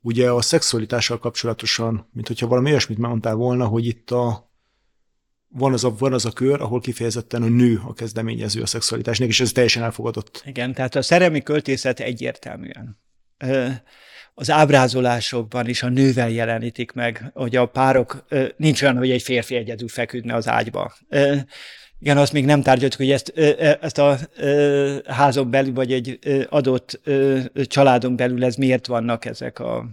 ugye 0.00 0.30
a 0.30 0.40
szexualitással 0.40 1.18
kapcsolatosan, 1.18 2.08
mint 2.12 2.26
hogyha 2.26 2.46
valami 2.46 2.70
olyasmit 2.70 2.98
mondtál 2.98 3.34
volna, 3.34 3.64
hogy 3.66 3.86
itt 3.86 4.10
a, 4.10 4.52
van 5.56 5.72
az, 5.72 5.84
a, 5.84 5.94
van 5.98 6.12
az 6.12 6.24
a 6.24 6.30
kör, 6.30 6.60
ahol 6.60 6.80
kifejezetten 6.80 7.42
a 7.42 7.48
nő 7.48 7.80
a 7.86 7.92
kezdeményező 7.92 8.62
a 8.62 8.66
szexualitásnak, 8.66 9.28
és 9.28 9.40
ez 9.40 9.52
teljesen 9.52 9.82
elfogadott. 9.82 10.42
Igen, 10.46 10.74
tehát 10.74 10.94
a 10.94 11.02
szerelmi 11.02 11.42
költészet 11.42 12.00
egyértelműen. 12.00 12.98
Az 14.34 14.50
ábrázolásokban 14.50 15.68
is 15.68 15.82
a 15.82 15.88
nővel 15.88 16.30
jelenítik 16.30 16.92
meg, 16.92 17.30
hogy 17.34 17.56
a 17.56 17.66
párok, 17.66 18.24
nincs 18.56 18.82
olyan, 18.82 18.96
hogy 18.96 19.10
egy 19.10 19.22
férfi 19.22 19.54
egyedül 19.54 19.88
feküdne 19.88 20.34
az 20.34 20.48
ágyba 20.48 20.94
igen, 22.00 22.16
azt 22.16 22.32
még 22.32 22.44
nem 22.44 22.62
tárgyaltuk, 22.62 23.00
hogy 23.00 23.10
ezt, 23.10 23.28
ezt 23.80 23.98
a 23.98 24.18
házon 25.06 25.50
belül, 25.50 25.72
vagy 25.74 25.92
egy 25.92 26.18
adott 26.48 27.00
családon 27.54 28.16
belül 28.16 28.44
ez 28.44 28.56
miért 28.56 28.86
vannak 28.86 29.24
ezek 29.24 29.58
a 29.58 29.86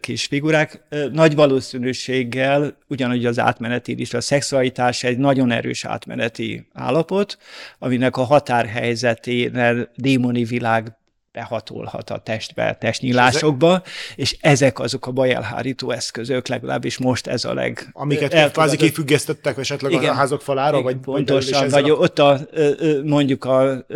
kis 0.00 0.26
figurák. 0.26 0.82
Nagy 1.12 1.34
valószínűséggel, 1.34 2.76
ugyanúgy 2.88 3.26
az 3.26 3.38
átmeneti 3.38 4.00
is, 4.00 4.14
a 4.14 4.20
szexualitás 4.20 5.04
egy 5.04 5.18
nagyon 5.18 5.50
erős 5.50 5.84
átmeneti 5.84 6.68
állapot, 6.72 7.38
aminek 7.78 8.16
a 8.16 8.22
határhelyzeténél 8.22 9.90
démoni 9.94 10.44
világ 10.44 10.98
behatolhat 11.32 12.10
a 12.10 12.18
testbe, 12.18 12.76
testnyílásokba, 12.80 13.82
és 14.16 14.36
ezek 14.40 14.78
azok 14.78 15.06
a 15.06 15.10
bajelhárító 15.10 15.90
eszközök, 15.90 16.48
legalábbis 16.48 16.98
most 16.98 17.26
ez 17.26 17.44
a 17.44 17.54
leg... 17.54 17.88
Amiket 17.92 18.52
kvázi 18.52 18.76
kifűggesztettek 18.76 19.58
esetleg 19.58 19.92
igen, 19.92 20.10
a 20.10 20.14
házok 20.14 20.42
falára, 20.42 20.78
igen, 20.78 20.82
vagy 20.82 20.96
pontosan, 20.96 21.68
vagy 21.68 21.90
a... 21.90 21.92
ott 21.92 22.18
a, 22.18 22.40
mondjuk 23.04 23.44
a 23.44 23.86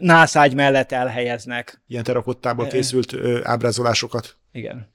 nászágy 0.00 0.54
mellett 0.54 0.92
elhelyeznek. 0.92 1.82
Ilyen 1.86 2.02
terakottából 2.02 2.66
készült 2.66 3.14
ábrázolásokat. 3.42 4.36
Igen. 4.52 4.90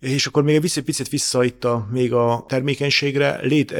És 0.00 0.26
akkor 0.26 0.42
még 0.42 0.54
egy 0.54 0.80
picit 0.80 1.08
vissza 1.08 1.44
itt 1.44 1.64
a, 1.64 1.88
még 1.90 2.12
a 2.12 2.44
termékenységre. 2.48 3.38
Lét, 3.42 3.74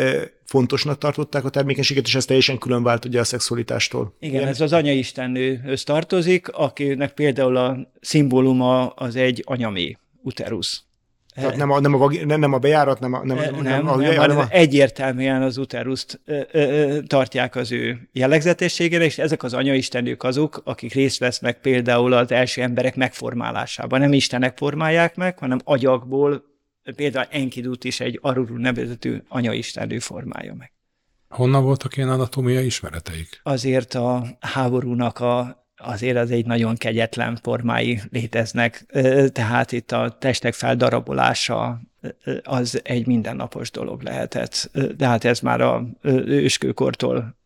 fontosnak 0.44 0.98
tartották 0.98 1.44
a 1.44 1.48
termékenységet, 1.48 2.06
és 2.06 2.14
ez 2.14 2.24
teljesen 2.24 2.58
külön 2.58 2.82
vált 2.82 3.04
ugye 3.04 3.20
a 3.20 3.24
szexualitástól. 3.24 4.14
Igen, 4.20 4.34
Igen. 4.34 4.48
ez 4.48 4.60
az 4.60 4.72
anya 4.72 4.92
istennőhöz 4.92 5.84
tartozik, 5.84 6.48
akinek 6.48 7.12
például 7.12 7.56
a 7.56 7.92
szimbóluma 8.00 8.86
az 8.86 9.16
egy 9.16 9.42
anyamé, 9.46 9.96
uterus. 10.22 10.82
Tehát 11.40 11.56
nem 11.56 11.70
a, 11.70 11.80
nem 11.80 12.02
a, 12.02 12.10
nem, 12.24 12.40
nem 12.40 12.52
a 12.52 12.58
bejárat, 12.58 13.00
nem 13.00 13.12
a... 13.12 13.24
Nem, 13.24 13.36
nem, 13.36 13.54
nem, 13.54 13.62
nem, 13.62 13.88
a, 13.88 13.96
nem, 13.96 14.16
hanem 14.16 14.38
a... 14.38 14.46
egyértelműen 14.48 15.42
az 15.42 15.56
uteruszt 15.56 16.20
ö, 16.24 16.40
ö, 16.52 16.98
tartják 17.06 17.56
az 17.56 17.72
ő 17.72 18.08
jellegzetességére, 18.12 19.04
és 19.04 19.18
ezek 19.18 19.42
az 19.42 19.54
anyaistenők 19.54 20.22
azok, 20.22 20.60
akik 20.64 20.92
részt 20.92 21.18
vesznek 21.18 21.60
például 21.60 22.12
az 22.12 22.32
első 22.32 22.62
emberek 22.62 22.96
megformálásában. 22.96 24.00
Nem 24.00 24.12
istenek 24.12 24.56
formálják 24.56 25.16
meg, 25.16 25.38
hanem 25.38 25.58
agyakból 25.64 26.44
például 26.96 27.26
Enkidut 27.30 27.84
is 27.84 28.00
egy 28.00 28.18
Aruru 28.22 28.56
nevezetű 28.56 29.22
anyaistenő 29.28 29.98
formálja 29.98 30.54
meg. 30.54 30.72
Honnan 31.28 31.64
voltak 31.64 31.96
ilyen 31.96 32.08
anatómiai 32.08 32.64
ismereteik? 32.64 33.40
Azért 33.42 33.94
a 33.94 34.26
háborúnak 34.40 35.18
a 35.18 35.66
azért 35.78 36.16
az 36.16 36.30
egy 36.30 36.46
nagyon 36.46 36.76
kegyetlen 36.76 37.38
formái 37.42 38.00
léteznek, 38.10 38.86
tehát 39.32 39.72
itt 39.72 39.92
a 39.92 40.16
testek 40.18 40.54
feldarabolása 40.54 41.80
az 42.42 42.80
egy 42.84 43.06
mindennapos 43.06 43.70
dolog 43.70 44.02
lehetett. 44.02 44.70
De 44.96 45.06
hát 45.06 45.24
ez 45.24 45.40
már 45.40 45.60
a 45.60 45.86
őskőkortól 46.26 47.36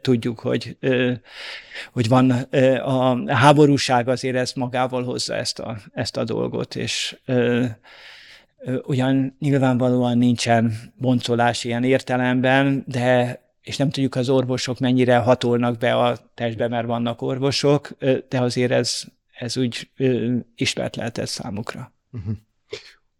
tudjuk, 0.00 0.38
hogy, 0.38 0.76
hogy 1.92 2.08
van 2.08 2.30
a 2.80 3.32
háborúság 3.34 4.08
azért 4.08 4.36
ezt 4.36 4.56
magával 4.56 5.04
hozza 5.04 5.34
ezt 5.34 5.58
a, 5.58 5.76
ezt 5.92 6.16
a 6.16 6.24
dolgot, 6.24 6.76
és 6.76 7.16
ugyan 8.82 9.36
nyilvánvalóan 9.38 10.18
nincsen 10.18 10.72
boncolás 10.96 11.64
ilyen 11.64 11.84
értelemben, 11.84 12.84
de 12.86 13.40
és 13.68 13.76
nem 13.76 13.90
tudjuk 13.90 14.14
az 14.14 14.28
orvosok 14.28 14.78
mennyire 14.78 15.16
hatolnak 15.16 15.78
be 15.78 15.94
a 15.94 16.18
testbe, 16.34 16.68
mert 16.68 16.86
vannak 16.86 17.22
orvosok, 17.22 17.88
de 18.28 18.40
azért 18.40 18.70
ez, 18.70 19.02
ez 19.38 19.56
úgy 19.56 19.90
ismert 20.54 20.96
lehetett 20.96 21.26
számukra. 21.26 21.92
Uh-huh. 22.12 22.34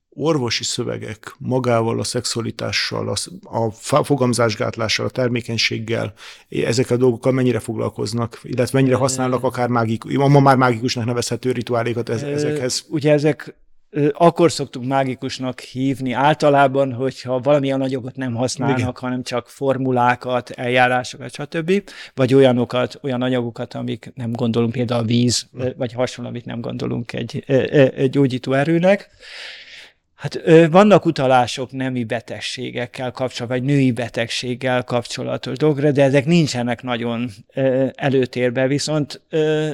Orvosi 0.09 0.65
szövegek 0.65 1.35
magával, 1.39 2.01
a 2.01 2.05
szexualitással, 2.05 3.09
a, 3.43 3.71
a 3.87 4.05
fogamzásgátlással, 4.05 5.07
a 5.07 5.11
termékenységgel, 5.11 6.13
ezekkel 6.49 6.97
a 6.97 7.01
dolgokkal 7.01 7.33
mennyire 7.33 7.59
foglalkoznak, 7.59 8.41
illetve 8.43 8.79
mennyire 8.79 8.97
használnak 8.97 9.45
akár 9.45 9.69
mágikus, 9.69 10.15
ma 10.15 10.41
már 10.41 10.57
mágikusnak 10.57 11.05
nevezhető 11.05 11.53
rituálékat 11.53 12.09
ezekhez? 12.09 12.85
Ugye 12.89 13.13
ezek 13.13 13.55
akkor 14.13 14.53
szoktuk 14.53 14.85
mágikusnak 14.85 15.61
hívni 15.61 16.13
általában, 16.13 16.93
hogyha 16.93 17.39
valamilyen 17.39 17.79
nagyokat 17.79 18.17
nem 18.17 18.35
használnak, 18.35 18.79
Igen. 18.79 18.93
hanem 18.95 19.23
csak 19.23 19.49
formulákat, 19.49 20.51
eljárásokat, 20.51 21.33
stb. 21.33 21.83
Vagy 22.15 22.35
olyanokat, 22.35 22.99
olyan 23.03 23.23
anyagokat, 23.23 23.75
amik 23.75 24.13
nem 24.15 24.33
gondolunk, 24.33 24.73
például 24.73 25.03
a 25.03 25.07
víz, 25.07 25.49
vagy 25.77 25.93
hasonló, 25.93 26.31
amit 26.31 26.45
nem 26.45 26.61
gondolunk 26.61 27.13
egy, 27.13 27.45
egy 27.97 28.11
gyógyító 28.11 28.53
erőnek. 28.53 29.11
Hát 30.19 30.41
vannak 30.71 31.05
utalások 31.05 31.73
nemi 31.73 32.05
betegségekkel 32.05 33.11
kapcsolatban, 33.11 33.59
vagy 33.59 33.69
női 33.69 33.93
betegséggel 33.93 34.85
kapcsolatos 34.85 35.57
dolgokra, 35.57 35.91
de 35.91 36.03
ezek 36.03 36.25
nincsenek 36.25 36.83
nagyon 36.83 37.31
előtérbe, 37.95 38.67
viszont 38.67 39.21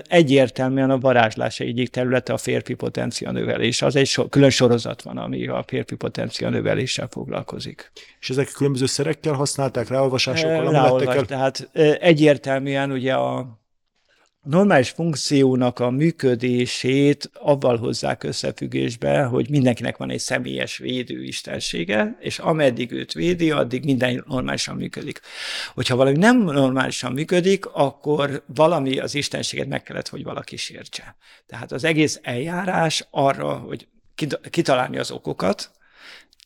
egyértelműen 0.09 0.91
a 0.91 0.99
varázslás 0.99 1.61
egyik 1.61 1.89
területe 1.89 2.33
a 2.33 2.37
férfi 2.37 2.75
potencia 2.75 3.31
növelés. 3.31 3.83
Az 3.83 3.97
egy 3.97 4.07
so, 4.07 4.29
külön 4.29 4.51
sorozat 4.51 5.03
van, 5.03 5.19
ami 5.19 5.47
a 5.47 5.65
férfi 5.67 5.95
potencia 5.95 6.49
növeléssel 6.49 7.09
foglalkozik. 7.11 7.93
És 8.21 8.31
ezek 8.31 8.51
különböző 8.53 8.87
szerekkel 8.87 9.33
használták, 9.33 9.89
ráolvasásokkal, 9.89 10.73
Ráolvas, 10.73 11.27
Tehát 11.27 11.69
egyértelműen 12.01 12.91
ugye 12.91 13.15
a 13.15 13.63
normális 14.45 14.91
funkciónak 14.91 15.79
a 15.79 15.91
működését 15.91 17.31
abban 17.35 17.79
hozzák 17.79 18.23
összefüggésbe, 18.23 19.23
hogy 19.23 19.51
mindenkinek 19.51 19.97
van 19.97 20.11
egy 20.11 20.19
személyes 20.19 20.77
védőistensége, 20.77 22.17
és 22.21 22.39
ameddig 22.39 22.93
őt 22.93 23.13
védi, 23.13 23.51
addig 23.51 23.85
minden 23.85 24.25
normálisan 24.27 24.77
működik. 24.77 25.21
Hogyha 25.75 25.97
valami 25.97 26.17
nem 26.17 26.43
normálisan 26.43 27.13
működik, 27.13 27.67
akkor 27.67 28.45
valami 28.47 28.99
az 28.99 29.15
istenséget 29.15 29.69
meg 29.69 29.83
kellett, 29.83 30.09
hogy 30.09 30.23
valaki 30.23 30.57
sértse. 30.57 31.17
Tehát 31.47 31.73
az 31.73 31.85
egész 31.85 32.19
eljárás 32.23 33.07
arra, 33.11 33.53
hogy 33.53 33.87
kitalálni 34.51 34.99
az 34.99 35.11
okokat, 35.11 35.71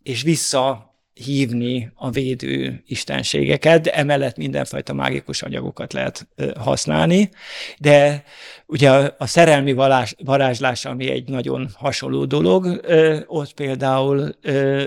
és 0.03 0.23
vissza 0.23 0.88
hívni 1.25 1.91
a 1.95 2.11
védő 2.11 2.83
istenségeket, 2.87 3.83
de 3.83 3.95
emellett 3.95 4.37
mindenfajta 4.37 4.93
mágikus 4.93 5.43
anyagokat 5.43 5.93
lehet 5.93 6.29
használni, 6.59 7.31
de 7.79 8.25
ugye 8.67 8.91
a, 9.19 9.27
szerelmi 9.27 9.73
varázs, 9.73 10.13
varázslás, 10.25 10.85
ami 10.85 11.11
egy 11.11 11.29
nagyon 11.29 11.69
hasonló 11.75 12.25
dolog, 12.25 12.81
ott 13.27 13.53
például 13.53 14.35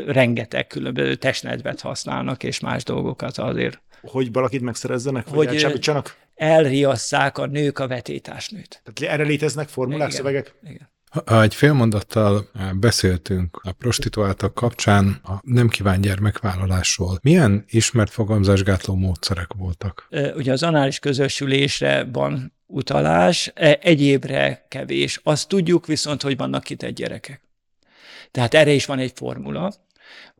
rengeteg 0.05 0.67
különböző 0.67 1.15
testnedvet 1.15 1.81
használnak, 1.81 2.43
és 2.43 2.59
más 2.59 2.83
dolgokat 2.83 3.37
azért. 3.37 3.81
Hogy 4.01 4.31
valakit 4.31 4.61
megszerezzenek, 4.61 5.27
hogy 5.27 5.47
elcsábítsanak? 5.47 6.15
Elriasszák 6.35 7.37
a 7.37 7.45
nők 7.45 7.79
a 7.79 7.87
vetétásnőt. 7.87 8.81
Tehát 8.83 9.13
erre 9.13 9.23
léteznek 9.23 9.67
formulák, 9.67 10.07
igen, 10.07 10.17
szövegek? 10.19 10.53
Igen. 10.63 10.89
Ha 11.25 11.41
egy 11.41 11.55
fél 11.55 11.73
mondattal 11.73 12.49
beszéltünk 12.79 13.59
a 13.63 13.71
prostituáltak 13.71 14.53
kapcsán 14.53 15.19
a 15.23 15.33
nem 15.43 15.69
kíván 15.69 16.01
gyermekvállalásról. 16.01 17.19
Milyen 17.21 17.65
ismert 17.67 18.11
fogamzásgátló 18.11 18.95
módszerek 18.95 19.53
voltak? 19.57 20.07
Ugye 20.35 20.51
az 20.51 20.63
anális 20.63 20.99
közösülésre 20.99 22.09
van 22.11 22.53
utalás, 22.65 23.51
e, 23.55 23.79
egyébre 23.81 24.65
kevés. 24.67 25.19
Azt 25.23 25.47
tudjuk 25.47 25.85
viszont, 25.85 26.21
hogy 26.21 26.37
vannak 26.37 26.69
egy 26.69 26.93
gyerekek. 26.93 27.41
Tehát 28.31 28.53
erre 28.53 28.71
is 28.71 28.85
van 28.85 28.99
egy 28.99 29.11
formula, 29.15 29.73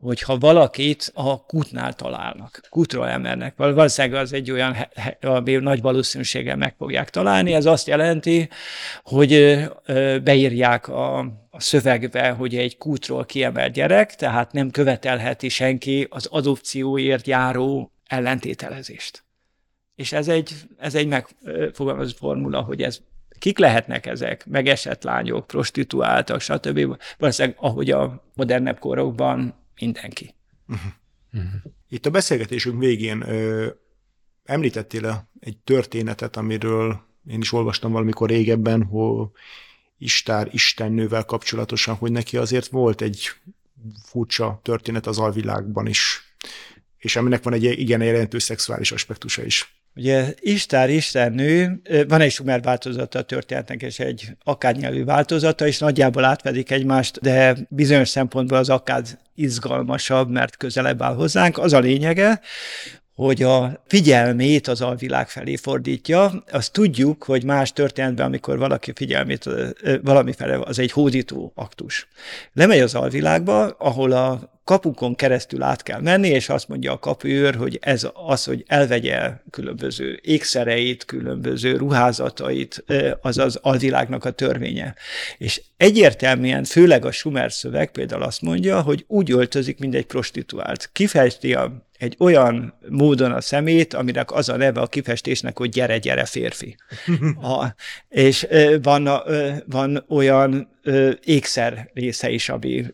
hogyha 0.02 0.38
valakit 0.38 1.12
a 1.14 1.46
kutnál 1.46 1.94
találnak, 1.94 2.62
kutról 2.70 3.08
emelnek, 3.08 3.54
valószínűleg 3.56 4.22
az 4.22 4.34
egy 4.34 4.52
olyan, 4.52 4.76
ami 5.22 5.56
nagy 5.56 5.82
valószínűséggel 5.82 6.56
meg 6.56 6.76
fogják 6.78 7.10
találni, 7.10 7.54
ez 7.54 7.66
azt 7.66 7.88
jelenti, 7.88 8.50
hogy 9.04 9.64
beírják 10.24 10.88
a, 10.88 11.18
a 11.50 11.60
szövegbe, 11.60 12.30
hogy 12.30 12.56
egy 12.56 12.78
kútról 12.78 13.26
kiemelt 13.26 13.74
gyerek, 13.74 14.16
tehát 14.16 14.52
nem 14.52 14.70
követelheti 14.70 15.50
senki 15.50 16.08
az 16.10 16.26
adopcióért 16.26 17.28
járó 17.28 17.92
ellentételezést. 18.08 19.24
És 19.96 20.12
ez 20.12 20.28
egy, 20.28 20.54
ez 20.78 20.96
egy 20.96 21.08
megfogalmazott 21.08 22.18
formula, 22.18 22.62
hogy 22.62 22.82
ez 22.82 23.00
kik 23.40 23.58
lehetnek 23.58 24.06
ezek, 24.06 24.46
megesett 24.46 25.04
lányok, 25.04 25.48
prostituáltak, 25.48 26.42
stb. 26.42 26.98
Valószínűleg, 27.18 27.58
ahogy 27.60 27.92
a 27.92 28.24
modernebb 28.36 28.80
korokban 28.80 29.61
mindenki. 29.82 30.36
Uh-huh. 30.68 30.92
Itt 31.90 32.06
a 32.06 32.10
beszélgetésünk 32.10 32.80
végén 32.80 33.22
ö, 33.22 33.68
említettél 34.44 35.30
egy 35.40 35.58
történetet, 35.58 36.36
amiről 36.36 37.02
én 37.28 37.40
is 37.40 37.52
olvastam 37.52 37.92
valamikor 37.92 38.30
régebben, 38.30 38.84
hogy 38.84 39.28
Istár 39.98 40.50
istennővel 40.52 41.26
kapcsolatosan, 41.26 41.96
hogy 41.96 42.12
neki 42.12 42.38
azért 42.38 42.68
volt 42.68 43.02
egy 43.02 43.30
furcsa 44.04 44.60
történet 44.64 45.08
az 45.08 45.20
alvilágban 45.20 45.88
is, 45.88 46.34
és 46.98 47.16
aminek 47.16 47.44
van 47.44 47.54
egy 47.54 47.64
igen 47.64 48.02
jelentős 48.02 48.44
szexuális 48.44 48.92
aspektusa 48.92 49.44
is. 49.44 49.81
Ugye 49.96 50.34
Istár, 50.40 50.90
Istennő, 50.90 51.82
van 52.08 52.22
egy 52.22 52.32
sumer 52.32 52.62
változata 52.62 53.20
a 53.20 53.22
történetnek, 53.22 53.82
és 53.82 54.00
egy 54.00 54.28
akádnyelvű 54.44 55.04
változata, 55.04 55.68
és 55.68 55.80
nagyjából 55.80 56.24
átvedik 56.24 56.72
egymást, 56.72 57.20
de 57.20 57.58
bizonyos 57.70 58.10
szempontból 58.10 58.58
az 58.58 58.70
akád 58.70 59.18
izgalmasabb, 59.36 60.30
mert 60.30 60.58
közelebb 60.58 61.02
áll 61.02 61.16
hozzánk. 61.16 61.58
Az 61.58 61.74
a 61.74 61.80
lényege, 61.80 62.42
hogy 63.16 63.44
a 63.44 63.84
figyelmét 63.88 64.68
az 64.68 64.82
alvilág 64.82 65.30
felé 65.30 65.56
fordítja. 65.56 66.44
Azt 66.52 66.72
tudjuk, 66.72 67.24
hogy 67.24 67.44
más 67.44 67.74
történetben, 67.74 68.26
amikor 68.26 68.58
valaki 68.58 68.92
figyelmét 68.96 69.50
valami 70.04 70.34
felé, 70.34 70.54
az 70.54 70.80
egy 70.80 70.92
hódító 70.92 71.52
aktus. 71.56 72.08
Lemegy 72.54 72.80
az 72.80 72.96
alvilágba, 72.96 73.68
ahol 73.68 74.12
a 74.12 74.51
kapukon 74.72 75.16
keresztül 75.16 75.62
át 75.64 75.84
kell 75.84 76.02
menni, 76.02 76.28
és 76.28 76.50
azt 76.50 76.68
mondja 76.68 76.92
a 76.92 77.00
kapőr, 77.00 77.56
hogy 77.56 77.78
ez 77.82 78.08
az, 78.14 78.44
hogy 78.44 78.64
elvegye 78.68 79.32
különböző 79.50 80.20
ékszereit, 80.24 81.06
különböző 81.06 81.76
ruházatait, 81.76 82.84
az 83.22 83.38
az 83.38 83.60
alvilágnak 83.62 84.26
a 84.26 84.32
törvénye. 84.32 84.96
És 85.38 85.62
egyértelműen, 85.78 86.64
főleg 86.64 87.06
a 87.06 87.12
Sumer 87.12 87.52
szöveg 87.52 87.92
például 87.92 88.24
azt 88.24 88.42
mondja, 88.42 88.82
hogy 88.82 89.06
úgy 89.08 89.32
öltözik, 89.32 89.80
mint 89.80 89.96
egy 89.96 90.06
prostituált. 90.06 90.90
Kifejti 90.94 91.54
a 91.54 91.90
egy 91.98 92.16
olyan 92.20 92.74
módon 92.90 93.32
a 93.32 93.42
szemét, 93.42 93.94
aminek 93.94 94.32
az 94.32 94.50
a 94.50 94.58
neve 94.58 94.82
a 94.82 94.88
kifestésnek, 94.88 95.58
hogy 95.58 95.70
gyere, 95.70 95.98
gyere 95.98 96.26
férfi. 96.26 96.76
A, 97.60 97.76
és 98.10 98.48
van, 98.82 99.10
van 99.66 100.06
olyan 100.08 100.70
ékszer 101.24 101.90
része 101.94 102.30
is, 102.30 102.50
ami 102.50 102.86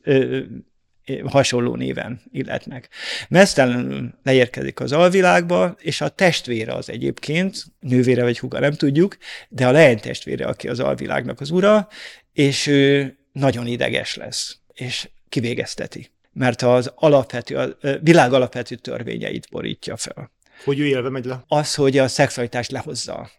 hasonló 1.25 1.75
néven 1.75 2.21
illetnek. 2.31 2.89
Mesztelenül 3.29 4.13
leérkezik 4.23 4.79
az 4.79 4.91
alvilágba, 4.91 5.75
és 5.79 6.01
a 6.01 6.09
testvére 6.09 6.73
az 6.73 6.89
egyébként, 6.89 7.63
nővére 7.79 8.23
vagy 8.23 8.39
húga, 8.39 8.59
nem 8.59 8.73
tudjuk, 8.73 9.17
de 9.49 9.67
a 9.67 9.71
leány 9.71 9.99
testvére, 9.99 10.45
aki 10.45 10.67
az 10.67 10.79
alvilágnak 10.79 11.41
az 11.41 11.49
ura, 11.49 11.87
és 12.33 12.67
ő 12.67 13.17
nagyon 13.31 13.67
ideges 13.67 14.15
lesz, 14.15 14.57
és 14.73 15.09
kivégezteti, 15.29 16.11
mert 16.33 16.61
az 16.61 16.91
alapvető, 16.95 17.55
a 17.57 17.77
világ 18.01 18.33
alapvető 18.33 18.75
törvényeit 18.75 19.47
borítja 19.51 19.97
fel. 19.97 20.31
Hogy 20.63 20.79
ő 20.79 20.85
élve 20.85 21.09
megy 21.09 21.25
le? 21.25 21.43
Az, 21.47 21.75
hogy 21.75 21.97
a 21.97 22.07
szexualitást 22.07 22.71
lehozza 22.71 23.29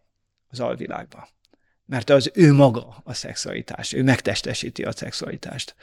az 0.50 0.60
alvilágba 0.60 1.28
mert 1.88 2.10
az 2.10 2.30
ő 2.34 2.52
maga 2.52 3.00
a 3.04 3.14
szexualitás, 3.14 3.92
ő 3.92 4.02
megtestesíti 4.02 4.82
a 4.82 4.92
szexualitást. 4.92 5.74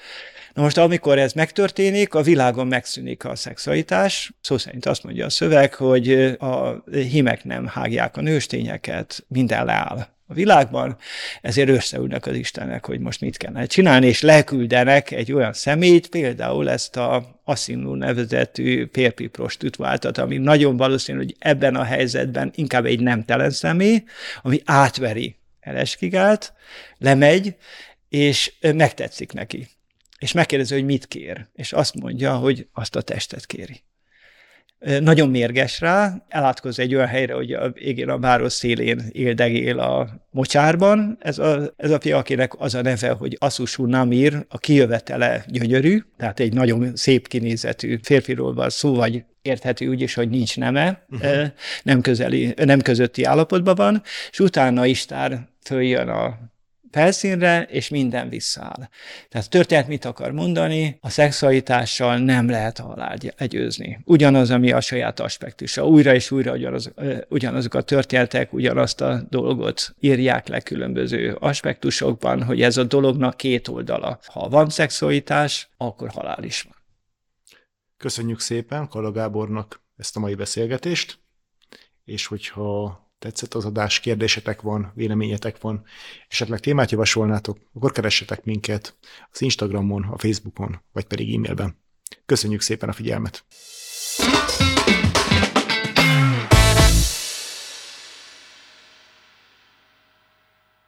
Na 0.53 0.61
most, 0.61 0.77
amikor 0.77 1.19
ez 1.19 1.33
megtörténik, 1.33 2.13
a 2.13 2.21
világon 2.21 2.67
megszűnik 2.67 3.25
a 3.25 3.35
szexualitás. 3.35 4.33
Szó 4.41 4.57
szerint 4.57 4.85
azt 4.85 5.03
mondja 5.03 5.25
a 5.25 5.29
szöveg, 5.29 5.73
hogy 5.73 6.11
a 6.39 6.83
himek 6.91 7.43
nem 7.43 7.67
hágják 7.67 8.17
a 8.17 8.21
nőstényeket, 8.21 9.25
minden 9.27 9.65
leáll 9.65 10.07
a 10.27 10.33
világban, 10.33 10.97
ezért 11.41 11.69
összeülnek 11.69 12.25
az 12.25 12.35
Istenek, 12.35 12.85
hogy 12.85 12.99
most 12.99 13.21
mit 13.21 13.37
kellene 13.37 13.65
csinálni, 13.65 14.07
és 14.07 14.21
leküldenek 14.21 15.11
egy 15.11 15.33
olyan 15.33 15.53
szemét, 15.53 16.09
például 16.09 16.69
ezt 16.69 16.95
a 16.95 17.39
Assinú 17.43 17.93
nevezetű 17.93 18.89
férfi 18.91 19.27
prostituáltat, 19.27 20.17
ami 20.17 20.37
nagyon 20.37 20.77
valószínű, 20.77 21.17
hogy 21.17 21.35
ebben 21.39 21.75
a 21.75 21.83
helyzetben 21.83 22.51
inkább 22.55 22.85
egy 22.85 22.99
nemtelen 22.99 23.49
személy, 23.49 24.03
ami 24.41 24.61
átveri 24.65 25.35
eleskigált, 25.65 26.53
lemegy, 26.97 27.55
és 28.09 28.53
megtetszik 28.59 29.31
neki. 29.31 29.67
És 30.19 30.31
megkérdezi, 30.31 30.73
hogy 30.73 30.85
mit 30.85 31.07
kér. 31.07 31.47
És 31.53 31.73
azt 31.73 31.95
mondja, 31.95 32.37
hogy 32.37 32.67
azt 32.73 32.95
a 32.95 33.01
testet 33.01 33.45
kéri. 33.45 33.83
Nagyon 34.79 35.29
mérges 35.29 35.79
rá, 35.79 36.25
elátkoz 36.27 36.79
egy 36.79 36.95
olyan 36.95 37.07
helyre, 37.07 37.33
hogy 37.33 37.53
a 37.53 37.73
égén 37.75 38.09
a 38.09 38.19
város 38.19 38.53
szélén 38.53 39.01
éldegél 39.11 39.79
a 39.79 40.09
mocsárban. 40.29 41.17
Ez 41.21 41.37
a, 41.37 41.73
ez 41.77 41.91
a 41.91 41.99
fia, 41.99 42.17
akinek 42.17 42.59
az 42.59 42.75
a 42.75 42.81
neve, 42.81 43.09
hogy 43.09 43.37
Asusu 43.39 43.85
Namir, 43.85 44.45
a 44.49 44.57
kijövetele 44.57 45.45
gyönyörű, 45.47 45.99
tehát 46.17 46.39
egy 46.39 46.53
nagyon 46.53 46.95
szép 46.95 47.27
kinézetű 47.27 47.99
férfiról 48.03 48.53
van 48.53 48.69
szó, 48.69 48.95
vagy 48.95 49.23
érthető 49.41 49.87
úgy 49.87 50.01
is, 50.01 50.13
hogy 50.13 50.29
nincs 50.29 50.57
neme, 50.57 51.05
uh-huh. 51.09 51.47
nem, 51.83 52.01
közeli, 52.01 52.53
nem 52.63 52.81
közötti 52.81 53.23
állapotban 53.23 53.75
van, 53.75 54.01
és 54.31 54.39
utána 54.39 54.85
Istár 54.85 55.47
följön 55.61 56.07
a 56.07 56.37
felszínre, 56.91 57.63
és 57.63 57.89
minden 57.89 58.29
visszaáll. 58.29 58.89
Tehát 59.29 59.49
történet 59.49 59.87
mit 59.87 60.05
akar 60.05 60.31
mondani? 60.31 60.97
A 61.01 61.09
szexualitással 61.09 62.17
nem 62.17 62.49
lehet 62.49 62.77
halál 62.77 63.17
legyőzni. 63.37 63.99
Ugyanaz, 64.03 64.51
ami 64.51 64.71
a 64.71 64.81
saját 64.81 65.19
aspektusa. 65.19 65.87
Újra 65.87 66.13
és 66.13 66.31
újra 66.31 66.53
ugyanaz, 66.53 66.93
ugyanazok 67.29 67.73
a 67.73 67.81
történetek, 67.81 68.53
ugyanazt 68.53 69.01
a 69.01 69.21
dolgot 69.29 69.95
írják 69.99 70.47
le 70.47 70.59
különböző 70.59 71.33
aspektusokban, 71.39 72.43
hogy 72.43 72.61
ez 72.61 72.77
a 72.77 72.83
dolognak 72.83 73.37
két 73.37 73.67
oldala. 73.67 74.19
Ha 74.25 74.49
van 74.49 74.69
szexualitás, 74.69 75.69
akkor 75.77 76.09
halál 76.09 76.43
is 76.43 76.61
van. 76.61 76.75
Köszönjük 77.97 78.39
szépen 78.39 78.87
Kala 78.87 79.11
Gábornak 79.11 79.83
ezt 79.97 80.15
a 80.15 80.19
mai 80.19 80.35
beszélgetést, 80.35 81.19
és 82.03 82.25
hogyha 82.25 83.04
tetszett 83.25 83.53
az 83.53 83.65
adás, 83.65 83.99
kérdésetek 83.99 84.61
van, 84.61 84.91
véleményetek 84.95 85.61
van, 85.61 85.83
esetleg 86.27 86.59
témát 86.59 86.91
javasolnátok, 86.91 87.57
akkor 87.73 87.91
keressetek 87.91 88.43
minket 88.43 88.97
az 89.31 89.41
Instagramon, 89.41 90.03
a 90.03 90.17
Facebookon, 90.17 90.81
vagy 90.91 91.05
pedig 91.05 91.35
e-mailben. 91.35 91.77
Köszönjük 92.25 92.61
szépen 92.61 92.89
a 92.89 92.93
figyelmet! 92.93 93.45
thank 94.17 94.89
you 94.89 95.04